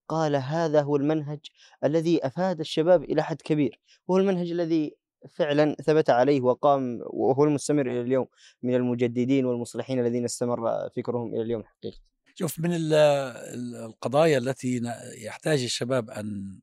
قال 0.07 0.35
هذا 0.35 0.81
هو 0.81 0.95
المنهج 0.95 1.39
الذي 1.83 2.25
أفاد 2.27 2.59
الشباب 2.59 3.03
إلى 3.03 3.23
حد 3.23 3.41
كبير 3.41 3.79
وهو 4.07 4.19
المنهج 4.19 4.51
الذي 4.51 4.95
فعلا 5.35 5.75
ثبت 5.75 6.09
عليه 6.09 6.41
وقام 6.41 6.99
وهو 7.03 7.43
المستمر 7.43 7.81
إلى 7.91 8.01
اليوم 8.01 8.27
من 8.63 8.75
المجددين 8.75 9.45
والمصلحين 9.45 9.99
الذين 9.99 10.25
استمر 10.25 10.89
فكرهم 10.95 11.33
إلى 11.33 11.41
اليوم 11.41 11.63
حقيقة 11.63 11.97
شوف 12.35 12.59
من 12.59 12.73
ال- 12.73 12.93
ال- 12.93 13.75
القضايا 13.75 14.37
التي 14.37 14.81
يحتاج 15.17 15.63
الشباب 15.63 16.09
أن 16.09 16.59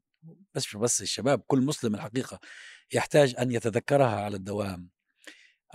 بس 0.55 0.77
بس 0.77 1.03
الشباب 1.03 1.43
كل 1.47 1.61
مسلم 1.61 1.95
الحقيقة 1.95 2.41
يحتاج 2.95 3.35
أن 3.39 3.53
يتذكرها 3.53 4.21
على 4.21 4.37
الدوام. 4.37 4.89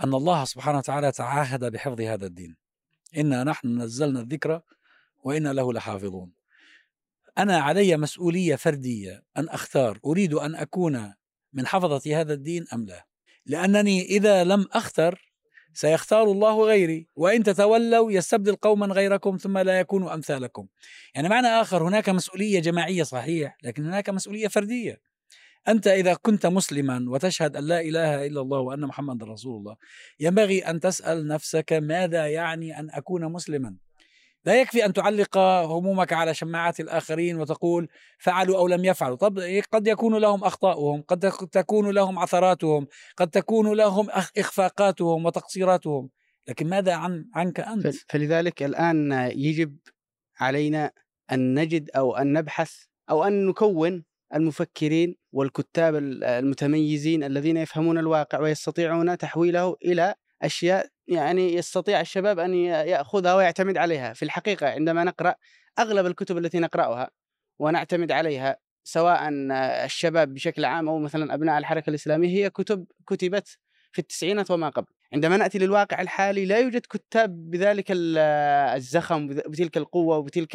أن 0.04 0.14
الله 0.14 0.44
سبحانه 0.44 0.78
وتعالى 0.78 1.12
تعاهد 1.12 1.72
بحفظ 1.72 2.00
هذا 2.00 2.26
الدين. 2.26 2.56
إنا 3.16 3.44
نحن 3.44 3.80
نزلنا 3.82 4.20
الذكر 4.20 4.60
وإنا 5.24 5.52
له 5.52 5.72
لحافظون. 5.72 6.32
أنا 7.40 7.58
علي 7.58 7.96
مسؤولية 7.96 8.56
فردية 8.56 9.22
أن 9.36 9.48
أختار 9.48 9.98
أريد 10.04 10.34
أن 10.34 10.54
أكون 10.54 11.14
من 11.52 11.66
حفظة 11.66 12.20
هذا 12.20 12.32
الدين 12.32 12.64
أم 12.72 12.86
لا؟ 12.86 13.06
لأنني 13.46 14.02
إذا 14.02 14.44
لم 14.44 14.66
أختر 14.72 15.30
سيختار 15.72 16.22
الله 16.22 16.64
غيري 16.64 17.06
وإن 17.16 17.42
تتولوا 17.42 18.12
يستبدل 18.12 18.56
قوما 18.56 18.86
غيركم 18.86 19.36
ثم 19.36 19.58
لا 19.58 19.80
يكونوا 19.80 20.14
أمثالكم. 20.14 20.66
يعني 21.14 21.28
معنى 21.28 21.46
آخر 21.46 21.88
هناك 21.88 22.08
مسؤولية 22.08 22.60
جماعية 22.60 23.02
صحيح 23.02 23.56
لكن 23.62 23.86
هناك 23.86 24.10
مسؤولية 24.10 24.48
فردية. 24.48 25.00
أنت 25.68 25.86
إذا 25.86 26.14
كنت 26.14 26.46
مسلما 26.46 27.04
وتشهد 27.08 27.56
أن 27.56 27.64
لا 27.64 27.80
إله 27.80 28.26
إلا 28.26 28.40
الله 28.40 28.58
وأن 28.58 28.80
محمد 28.80 29.24
رسول 29.24 29.56
الله 29.56 29.76
ينبغي 30.20 30.58
أن 30.58 30.80
تسأل 30.80 31.26
نفسك 31.26 31.72
ماذا 31.72 32.26
يعني 32.26 32.80
أن 32.80 32.90
أكون 32.90 33.32
مسلما؟ 33.32 33.76
لا 34.44 34.60
يكفي 34.60 34.84
أن 34.84 34.92
تعلق 34.92 35.38
همومك 35.38 36.12
على 36.12 36.34
شماعات 36.34 36.80
الآخرين 36.80 37.40
وتقول 37.40 37.88
فعلوا 38.18 38.58
أو 38.58 38.68
لم 38.68 38.84
يفعلوا. 38.84 39.16
طب 39.16 39.38
قد 39.72 39.86
يكون 39.86 40.16
لهم 40.16 40.44
أخطاؤهم 40.44 41.02
قد 41.02 41.18
تكون 41.52 41.90
لهم 41.90 42.18
عثراتهم 42.18 42.86
قد 43.16 43.30
تكون 43.30 43.76
لهم 43.76 44.10
إخفاقاتهم 44.38 45.24
وتقصيراتهم. 45.26 46.10
لكن 46.48 46.68
ماذا 46.68 46.94
عن 46.94 47.24
عنك 47.34 47.60
أنت؟ 47.60 47.86
فل- 47.86 48.04
فلذلك 48.08 48.62
الآن 48.62 49.12
يجب 49.36 49.76
علينا 50.40 50.92
أن 51.32 51.54
نجد 51.58 51.90
أو 51.96 52.16
أن 52.16 52.32
نبحث 52.32 52.72
أو 53.10 53.24
أن 53.24 53.46
نكون 53.46 54.04
المفكرين 54.34 55.16
والكتاب 55.32 55.94
ال- 55.94 56.24
المتميزين 56.24 57.24
الذين 57.24 57.56
يفهمون 57.56 57.98
الواقع 57.98 58.40
ويستطيعون 58.40 59.18
تحويله 59.18 59.76
إلى 59.84 60.14
أشياء 60.42 60.86
يعني 61.08 61.54
يستطيع 61.54 62.00
الشباب 62.00 62.38
أن 62.38 62.54
ي- 62.54 62.66
يأخذها 62.66 63.34
ويعتمد 63.34 63.76
عليها. 63.76 64.12
في 64.12 64.22
الحقيقة 64.24 64.68
عندما 64.68 65.04
نقرأ 65.04 65.34
أغلب 65.78 66.06
الكتب 66.06 66.38
التي 66.38 66.58
نقرأها 66.58 67.10
ونعتمد 67.58 68.12
عليها 68.12 68.56
سواء 68.84 69.28
الشباب 69.84 70.34
بشكل 70.34 70.64
عام 70.64 70.88
أو 70.88 70.98
مثلا 70.98 71.34
أبناء 71.34 71.58
الحركة 71.58 71.90
الإسلامية 71.90 72.28
هي 72.28 72.50
كتب 72.50 72.86
كتبت 73.06 73.48
في 73.92 73.98
التسعينات 73.98 74.50
وما 74.50 74.68
قبل. 74.68 74.86
عندما 75.12 75.36
نأتي 75.36 75.58
للواقع 75.58 76.00
الحالي 76.00 76.44
لا 76.46 76.58
يوجد 76.58 76.80
كتاب 76.90 77.50
بذلك 77.50 77.86
ال- 77.90 78.18
الزخم 78.76 79.26
بتلك 79.28 79.76
القوة 79.76 80.16
وبتلك 80.18 80.54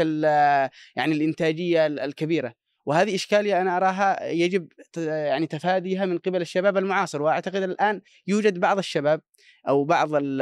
يعني 0.95 1.13
الإنتاجية 1.15 1.85
ال- 1.85 1.99
الكبيرة. 1.99 2.53
وهذه 2.85 3.15
إشكالية 3.15 3.61
أنا 3.61 3.77
أراها 3.77 4.23
يجب 4.27 4.67
يعني 4.97 5.47
تفاديها 5.47 6.05
من 6.05 6.17
قبل 6.17 6.41
الشباب 6.41 6.77
المعاصر 6.77 7.21
وأعتقد 7.21 7.63
الآن 7.63 8.01
يوجد 8.27 8.59
بعض 8.59 8.77
الشباب 8.77 9.21
أو 9.67 9.83
بعض 9.83 10.15
ال- 10.15 10.41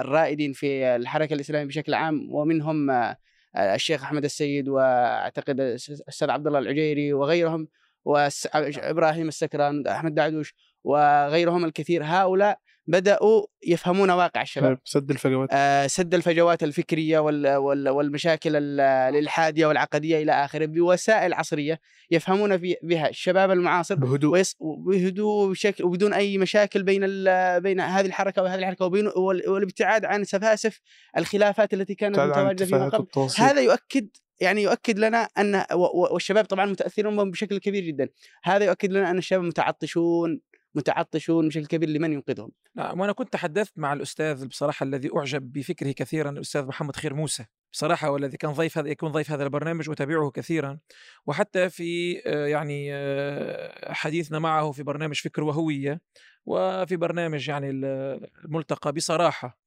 الرائدين 0.00 0.52
في 0.52 0.96
الحركة 0.96 1.34
الإسلامية 1.34 1.66
بشكل 1.66 1.94
عام 1.94 2.28
ومنهم 2.30 2.90
آه، 2.90 3.16
الشيخ 3.56 4.02
أحمد 4.02 4.24
السيد 4.24 4.68
وأعتقد 4.68 5.60
الأستاذ 5.60 6.30
عبد 6.30 6.46
الله 6.46 6.58
العجيري 6.58 7.12
وغيرهم 7.12 7.68
وابراهيم 8.04 9.28
السكران 9.28 9.86
أحمد 9.86 10.14
دعدوش 10.14 10.54
وغيرهم 10.84 11.64
الكثير. 11.64 12.04
هؤلاء 12.04 12.58
بدأوا 12.86 13.46
يفهمون 13.66 14.10
واقع 14.10 14.42
الشباب. 14.42 14.78
سد 14.84 15.10
الفجوات. 15.10 15.48
آه، 15.52 15.86
سد 15.86 16.14
الفجوات 16.14 16.62
الفكرية 16.62 17.18
وال- 17.18 17.56
وال- 17.56 17.88
والمشاكل 17.88 18.56
ال- 18.56 18.80
الإلحادية 18.80 19.66
والعقدية 19.66 20.22
إلى 20.22 20.32
آخره 20.32 20.66
بوسائل 20.66 21.34
عصرية 21.34 21.80
يفهمون 22.10 22.58
في 22.58 22.76
بها. 22.82 23.08
الشباب 23.08 23.50
المعاصر 23.50 23.94
بهدوء. 23.94 24.32
ويص... 24.32 24.56
بهدوء 24.86 25.50
بشكل 25.50 25.84
وبدون 25.84 26.12
أي 26.12 26.38
مشاكل 26.38 26.82
بين 26.82 27.00
ال... 27.04 27.60
بين 27.60 27.80
هذه 27.80 28.06
الحركة 28.06 28.42
وهذه 28.42 28.58
الحركة 28.58 28.84
وبين 28.84 29.06
وال... 29.06 29.48
والابتعاد 29.48 30.04
عن 30.04 30.24
سفاسف 30.24 30.80
الخلافات 31.16 31.74
التي 31.74 31.94
كانت 31.94 32.18
متواجدة 32.18 32.66
فيما 32.66 32.88
قبل. 32.88 33.28
هذا 33.38 33.60
يؤكد 33.60 34.08
يعني 34.40 34.62
يؤكد 34.62 34.98
لنا 34.98 35.28
أن 35.38 35.64
والشباب 36.12 36.44
طبعا 36.44 36.66
متأثرون 36.66 37.16
بهم 37.16 37.30
بشكل 37.30 37.58
كبير 37.58 37.84
جدا. 37.84 38.08
هذا 38.42 38.64
يؤكد 38.64 38.92
لنا 38.92 39.10
أن 39.10 39.18
الشباب 39.18 39.42
متعطشون 39.42 40.40
متعطشون 40.74 41.48
بشكل 41.48 41.66
كبير 41.66 41.88
لمن 41.88 42.12
ينقذهم. 42.12 42.50
نعم 42.74 43.00
وأنا 43.00 43.12
كنت 43.12 43.32
تحدثت 43.32 43.78
مع 43.78 43.92
الأستاذ 43.92 44.46
بصراحة 44.46 44.84
الذي 44.84 45.10
أعجب 45.16 45.52
بفكره 45.52 45.92
كثيرا 45.92 46.30
الأستاذ 46.30 46.66
محمد 46.66 46.96
خير 46.96 47.14
موسى 47.14 47.44
بصراحة 47.72 48.10
والذي 48.10 48.36
كان 48.36 48.52
ضيف 48.52 48.78
هذا 48.78 48.88
يكون 48.88 49.12
ضيف 49.12 49.30
هذا 49.30 49.44
البرنامج 49.44 49.90
أتابعه 49.90 50.30
كثيرا. 50.30 50.78
وحتى 51.26 51.70
في 51.70 52.22
آه، 52.26 52.46
يعني 52.46 52.94
آه، 52.94 53.92
حديثنا 53.92 54.38
معه 54.38 54.72
في 54.72 54.82
برنامج 54.82 55.20
فكر 55.20 55.44
وهوية 55.44 56.00
وفي 56.46 56.96
برنامج 56.96 57.48
يعني 57.48 57.70
ال- 57.70 58.28
الملتقى 58.44 58.92
بصراحة. 58.92 59.58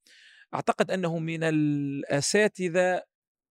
أعتقد 0.54 0.90
أنه 0.90 1.18
من 1.18 1.42
الأساتذة 1.42 3.02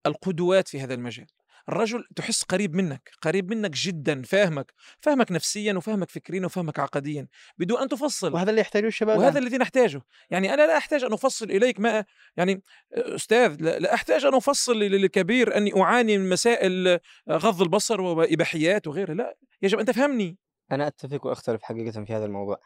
القدوات 0.06 0.68
في 0.68 0.82
هذا 0.82 0.94
المجال. 0.94 1.28
الرجل 1.70 2.04
تحس 2.16 2.44
قريب 2.44 2.76
منك 2.76 3.12
قريب 3.22 3.54
منك 3.54 3.72
جدا 3.72 4.22
فاهمك 4.22 4.74
فاهمك 5.00 5.32
نفسيا 5.32 5.74
وفهمك 5.74 6.10
فكريا 6.10 6.46
وفهمك 6.46 6.80
عقديا 6.80 7.28
بدون 7.58 7.80
أن 7.80 7.88
تفصل. 7.88 8.34
وهذا 8.34 8.50
اللي 8.50 8.62
يحتاجه 8.62 8.88
الشباب 8.88 9.20
وهذا. 9.20 9.40
الذي 9.40 9.58
نحتاجه. 9.58 10.02
يعني 10.30 10.54
أنا 10.54 10.68
لا 10.68 10.78
أحتاج 10.78 11.04
أن 11.04 11.14
أفصل 11.14 11.46
إليك 11.46 11.80
ما 11.80 12.06
يعني 12.38 12.64
أستاذ 12.94 13.58
لا 13.60 13.80
لا 13.80 13.94
أحتاج 13.94 14.26
أن 14.26 14.34
أفصل 14.34 14.80
للكبير 14.80 15.58
أني 15.58 15.82
أعاني 15.82 16.18
من 16.18 16.30
مسائل 16.30 17.00
غض 17.30 17.62
البصر 17.62 18.02
وإباحيات 18.02 18.88
وغيرها. 18.88 19.14
لا 19.14 19.38
يجب 19.62 19.80
أن 19.80 19.86
تفهمني. 19.86 20.38
أنا 20.72 20.88
أتفق 20.88 21.26
وأختلف 21.26 21.64
حقيقة 21.64 22.04
في 22.06 22.14
هذا 22.14 22.26
الموضوع. 22.26 22.60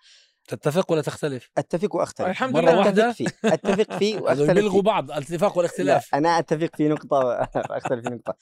تتفق 0.48 0.92
ولا 0.92 1.02
تختلف؟ 1.02 1.50
أتفق 1.58 1.96
وأختلف. 1.96 2.28
الحمد 2.28 2.58
لله. 2.58 2.78
واحدة؟ 2.78 3.12
فيه 3.12 3.28
أتفق 3.46 3.98
فيه 3.98 4.16
هذول 4.18 4.24
وأختلف 4.24 4.52
بيلغوا 4.52 4.82
فيه. 4.82 4.82
بعض 4.82 5.12
الاتفاق 5.12 5.52
لا 5.52 5.58
والاختلاف. 5.58 6.16
أنا 6.16 6.40
أتفق 6.40 6.76
في 6.76 6.88
نقطة. 6.88 7.18
وأختلف 7.70 8.08
في 8.08 8.10
نقطة. 8.10 8.36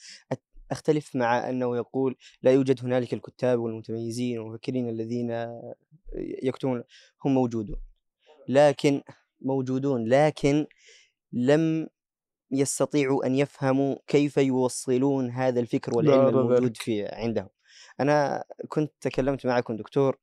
أختلف 0.71 1.15
مع 1.15 1.49
أنه 1.49 1.77
يقول 1.77 2.15
لا 2.41 2.51
يوجد 2.51 2.85
هنالك 2.85 3.13
الكتاب 3.13 3.59
والمتميزين 3.59 4.39
والمفكرين 4.39 4.89
الذين 4.89 5.47
يكتبون 6.43 6.83
هم 7.25 7.33
موجودون 7.33 7.81
لكن 8.47 9.01
موجودون 9.41 10.07
لكن 10.07 10.67
لم 11.33 11.87
يستطيعوا 12.51 13.25
أن 13.25 13.35
يفهموا 13.35 13.95
كيف 14.07 14.37
يوصلون 14.37 15.29
هذا 15.29 15.59
الفكر 15.59 15.97
والعلم 15.97 16.27
الموجود. 16.27 16.77
في 16.77 17.05
عندهم 17.05 17.49
أنا 17.99 18.43
كنت 18.67 18.91
تكلمت 19.01 19.45
معكم 19.45 19.75
دكتور 19.75 20.17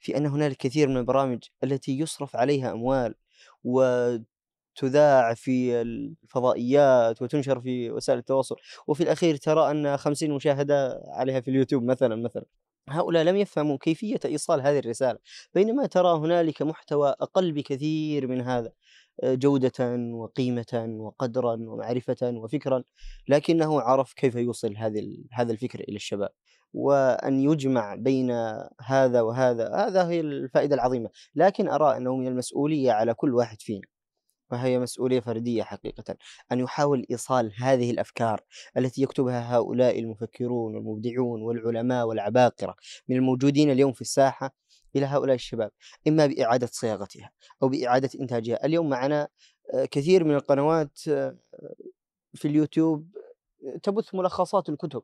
في 0.00 0.16
أن 0.16 0.26
هنالك 0.26 0.56
كثير 0.56 0.88
من 0.88 0.96
البرامج 0.96 1.38
التي 1.64 1.98
يصرف 1.98 2.36
عليها 2.36 2.72
أموال 2.72 3.14
وتذاع 4.84 5.34
في 5.34 5.82
الفضائيات 5.82 7.22
وتنشر 7.22 7.60
في 7.60 7.90
وسائل 7.90 8.18
التواصل. 8.18 8.56
وفي 8.86 9.02
الأخير 9.02 9.36
ترى 9.36 9.70
أن 9.70 9.96
خمسين 9.96 10.32
مشاهدة 10.32 11.02
عليها 11.08 11.40
في 11.40 11.50
اليوتيوب 11.50 11.82
مثلا 11.84 12.16
مثلا. 12.16 12.44
هؤلاء 12.88 13.24
لم 13.24 13.36
يفهموا 13.36 13.78
كيفية 13.80 14.20
إيصال 14.24 14.60
هذه 14.60 14.78
الرسالة 14.78 15.18
بينما 15.54 15.86
ترى 15.86 16.18
هنالك 16.18 16.62
محتوى 16.62 17.08
أقل 17.20 17.52
بكثير 17.52 18.26
من 18.26 18.40
هذا 18.40 18.72
آه، 19.22 19.34
جودة 19.34 19.96
وقيمة 20.14 20.96
وقدرا 21.00 21.52
ومعرفة 21.52 22.16
وفكرا 22.22 22.82
لكنه 23.28 23.80
عرف 23.80 24.12
كيف 24.12 24.34
يوصل 24.34 24.76
هذه 24.76 25.24
هذا 25.32 25.52
الفكر 25.52 25.80
إلى 25.80 25.96
الشباب. 25.96 26.30
وأن 26.72 27.40
يجمع 27.40 27.94
بين 27.94 28.30
هذا 28.80 29.20
وهذا 29.20 29.74
هذا 29.74 30.08
هي 30.08 30.20
الفائدة 30.20 30.74
العظيمة. 30.74 31.10
لكن 31.34 31.68
أرى 31.68 31.96
أنه 31.96 32.16
من 32.16 32.26
المسؤولية 32.26 32.92
على 32.92 33.14
كل 33.14 33.34
واحد 33.34 33.62
فينا. 33.62 33.99
وهي 34.52 34.78
مسؤولية 34.78 35.20
فردية 35.20 35.62
حقيقة. 35.62 36.16
أن 36.52 36.60
يحاول 36.60 37.06
إيصال 37.10 37.52
هذه 37.58 37.90
الأفكار 37.90 38.40
التي 38.76 39.02
يكتبها 39.02 39.56
هؤلاء 39.56 39.98
المفكرون 39.98 40.74
والمبدعون 40.74 41.42
والعلماء 41.42 42.06
والعباقرة 42.06 42.76
من 43.08 43.16
الموجودين 43.16 43.70
اليوم 43.70 43.92
في 43.92 44.00
الساحة 44.00 44.54
إلى 44.96 45.06
هؤلاء 45.06 45.34
الشباب 45.34 45.70
إما 46.08 46.26
بإعادة 46.26 46.66
صياغتها 46.72 47.30
أو 47.62 47.68
بإعادة 47.68 48.10
إنتاجها. 48.20 48.66
اليوم 48.66 48.88
معنا 48.88 49.28
آه، 49.74 49.84
كثير 49.84 50.24
من 50.24 50.34
القنوات 50.34 51.08
آه، 51.08 51.36
في 52.34 52.48
اليوتيوب 52.48 53.08
آه، 53.66 53.78
تبث 53.78 54.14
ملخصات 54.14 54.68
الكتب. 54.68 55.02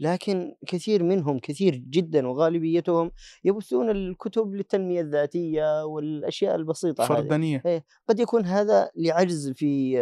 لكن 0.00 0.54
كثير 0.66 1.02
منهم 1.02 1.38
كثير 1.38 1.74
جدا 1.74 2.28
وغالبيتهم 2.28 3.10
يبثون 3.44 3.90
الكتب 3.90 4.54
للتنمية 4.54 5.00
الذاتية 5.00 5.84
والأشياء 5.84 6.54
البسيطة 6.54 7.04
هذه. 7.04 7.08
فردانية. 7.08 7.62
قد 8.08 8.20
يكون 8.20 8.44
هذا 8.44 8.90
لعجز 8.96 9.50
في 9.50 9.98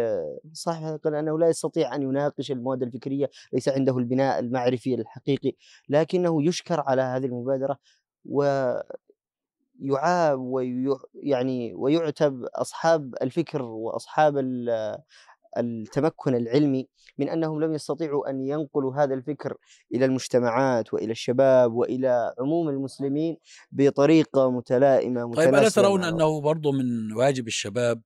صاحب 0.53 0.83
هذا 0.83 0.95
القناة 0.95 1.19
أنه 1.19 1.39
لا 1.39 1.49
يستطيع 1.49 1.95
أن 1.95 2.01
يناقش 2.01 2.51
المواد 2.51 2.83
الفكرية 2.83 3.29
ليس 3.53 3.69
عنده 3.69 3.97
البناء 3.97 4.39
المعرفي 4.39 4.95
الحقيقي 4.95 5.53
لكنه 5.89 6.43
يشكر 6.47 6.79
على 6.79 7.01
هذه 7.01 7.25
المبادرة 7.25 7.77
ويعاب 8.25 8.83
وي 10.39 10.97
يعني 11.15 11.73
ويعتب 11.73 12.43
أصحاب 12.43 13.15
الفكر 13.21 13.61
وأصحاب 13.61 14.37
ال- 14.37 14.97
التمكن 15.57 16.35
العلمي 16.35 16.87
من 17.17 17.29
أنهم 17.29 17.63
لم 17.63 17.73
يستطيعوا 17.73 18.29
أن 18.29 18.41
ينقلوا 18.41 18.95
هذا 18.95 19.13
الفكر 19.13 19.57
إلى 19.93 20.05
المجتمعات 20.05 20.93
وإلى 20.93 21.11
الشباب 21.11 21.73
وإلى 21.73 22.33
عموم 22.39 22.69
المسلمين 22.69 23.37
بطريقة 23.71 24.51
متلائمة 24.51 25.21
طيب 25.21 25.49
ألا 25.49 25.57
متناسبة 25.57 25.81
ترون؟ 25.81 26.03
أنه 26.03 26.41
برضو 26.41 26.71
من 26.71 27.13
واجب 27.13 27.47
الشباب 27.47 28.01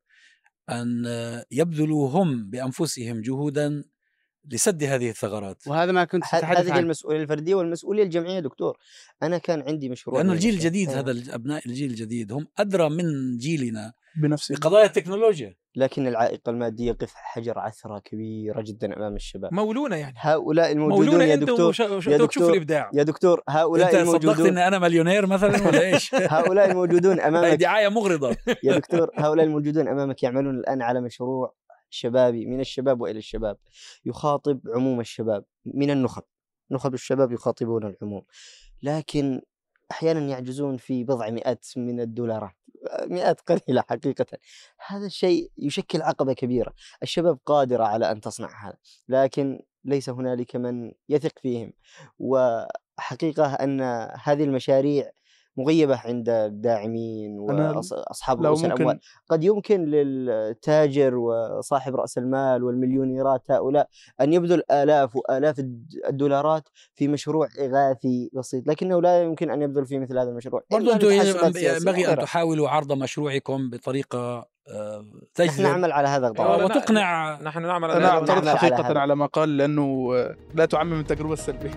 أن 0.69 1.05
يبذلوا 1.51 2.09
هم 2.09 2.49
بأنفسهم 2.49 3.21
جهودا 3.21 3.83
لسد 4.51 4.83
هذه 4.83 5.09
الثغرات 5.09 5.67
وهذا 5.67 5.91
ما 5.91 6.05
كنت 6.05 6.23
تتحدث 6.23 6.57
هذه 6.57 6.71
عنه 6.71 6.79
المسؤولية 6.79 7.21
الفردية 7.21 7.55
والمسؤولية 7.55 8.03
الجمعية 8.03 8.39
دكتور 8.39 8.77
أنا 9.23 9.37
كان 9.37 9.61
عندي 9.61 9.89
مشروع 9.89 10.17
لأنه 10.17 10.29
من 10.29 10.35
الجيل. 10.35 10.53
الجديد 10.53 10.89
إيه. 10.89 10.99
هذا 10.99 11.11
الأبناء 11.11 11.67
الجيل 11.67 11.89
الجديد 11.89 12.31
هم 12.31 12.47
أدرى 12.57 12.89
من 12.89 13.37
جيلنا 13.37 13.93
بنفس 14.21 14.51
بقضايا 14.51 14.85
التكنولوجيا. 14.85 15.55
لكن 15.75 16.07
العائق 16.07 16.49
المادي 16.49 16.85
يقف 16.85 17.13
حجر 17.15 17.59
عثرة 17.59 17.99
كبيرة 17.99 18.61
جدا 18.61 18.97
أمام 18.97 19.15
الشباب. 19.15 19.53
مولونا 19.53 19.97
يعني. 19.97 20.13
هؤلاء 20.17 20.71
الموجودون 20.71 21.05
مولونا 21.05 21.25
يا 21.25 21.33
أنت 21.33 21.43
دكتور 21.43 21.69
وش- 21.69 21.79
وش- 21.79 22.07
يا 22.07 22.17
دكتور، 22.17 22.49
الإبداع؟ 22.53 22.91
يا 22.93 23.03
دكتور 23.03 23.41
هؤلاء 23.49 23.87
أنت 23.87 24.07
صدقت 24.07 24.23
الموجودون 24.23 24.47
أن 24.47 24.57
أنا 24.57 24.79
مليونير 24.79 25.25
مثلا 25.27 25.67
ولا 25.67 25.81
إيش؟ 25.81 26.15
هؤلاء 26.35 26.71
الموجودون 26.71 27.19
امامك 27.19 27.53
دعاية 27.59 27.87
مغرضة. 27.89 28.37
يا 28.63 28.77
دكتور 28.77 29.11
هؤلاء 29.15 29.45
الموجودون 29.45 29.87
أمامك 29.87 30.23
يعملون 30.23 30.55
الآن 30.59 30.81
على 30.81 31.01
مشروع 31.01 31.53
شبابي 31.89 32.45
من 32.45 32.59
الشباب 32.59 33.01
وإلى 33.01 33.17
الشباب. 33.17 33.57
يخاطب 34.05 34.59
عموم 34.75 34.99
الشباب 34.99 35.43
من 35.65 35.89
النخب. 35.91 36.23
نخب 36.71 36.93
الشباب 36.93 37.31
يخاطبون 37.31 37.85
العموم. 37.85 38.21
لكن 38.83 39.41
أحيانا 39.91 40.19
يعجزون 40.19 40.77
في 40.77 41.03
بضع 41.03 41.29
مئات 41.29 41.65
من 41.77 41.99
الدولارات. 41.99 42.56
مئات 43.05 43.41
قليله 43.41 43.83
حقيقه. 43.89 44.25
هذا 44.87 45.05
الشيء 45.05 45.51
يشكل 45.57 46.01
عقبة 46.01 46.33
كبيرة. 46.33 46.73
الشباب 47.03 47.39
قادرة 47.45 47.83
على 47.83 48.11
أن 48.11 48.21
تصنع 48.21 48.67
هذا 48.67 48.77
لكن 49.07 49.61
ليس 49.85 50.09
هنالك 50.09 50.55
من 50.55 50.91
يثق 51.09 51.39
فيهم. 51.39 51.73
وحقيقة 52.19 53.53
أن 53.53 53.81
هذه 54.23 54.43
المشاريع 54.43 55.11
مغيبة 55.57 55.95
عند 56.05 56.29
الداعمين 56.29 57.49
أنا 57.49 57.71
واصحاب 57.71 58.41
لو 58.41 58.49
رؤوس 58.49 58.65
الأموال. 58.65 58.85
ممكن 58.95 58.99
قد 59.29 59.43
يمكن 59.43 59.85
للتاجر 59.85 61.15
وصاحب 61.15 61.95
رأس 61.95 62.17
المال 62.17 62.63
والمليونيرات 62.63 63.51
هؤلاء 63.51 63.87
أن 64.21 64.33
يبذل 64.33 64.61
آلاف 64.71 65.15
وآلاف 65.15 65.59
الد- 65.59 65.93
الدولارات 66.09 66.63
في 66.95 67.07
مشروع 67.07 67.47
إغاثي 67.59 68.29
بسيط 68.33 68.67
لكنه 68.67 69.01
لا 69.01 69.23
يمكن 69.23 69.51
أن 69.51 69.61
يبذل 69.61 69.85
في 69.85 69.99
مثل 69.99 70.17
هذا 70.19 70.29
المشروع. 70.29 70.61
برضو 70.71 70.91
أنتم 70.91 71.07
أن- 71.07 71.11
سياسية 71.21 71.71
ينبغي 71.71 72.13
أن. 72.13 72.17
تحاولوا 72.17 72.69
عرض 72.69 72.91
مشروعكم 72.93 73.69
بطريقة 73.69 74.45
آه، 74.69 74.99
نحن 74.99 75.19
تجذب. 75.35 75.61
نعمل 75.61 75.91
على 75.91 76.07
هذا 76.07 76.27
آه، 76.27 76.31
طبعا 76.31 76.57
لا، 76.57 76.65
وتقنع. 76.65 77.41
نحن 77.41 77.61
نعمل 77.61 77.91
على- 77.91 77.97
نعمل 77.97 78.05
أعترض 78.05 78.47
على 78.47 78.57
حقيقة 78.57 78.87
هذا. 78.91 78.99
على 78.99 79.15
ما 79.15 79.25
قال 79.25 79.57
لأنه 79.57 80.09
آه، 80.15 80.35
لا 80.55 80.65
تعمم 80.65 80.99
التجربة 80.99 81.33
السلبية. 81.33 81.71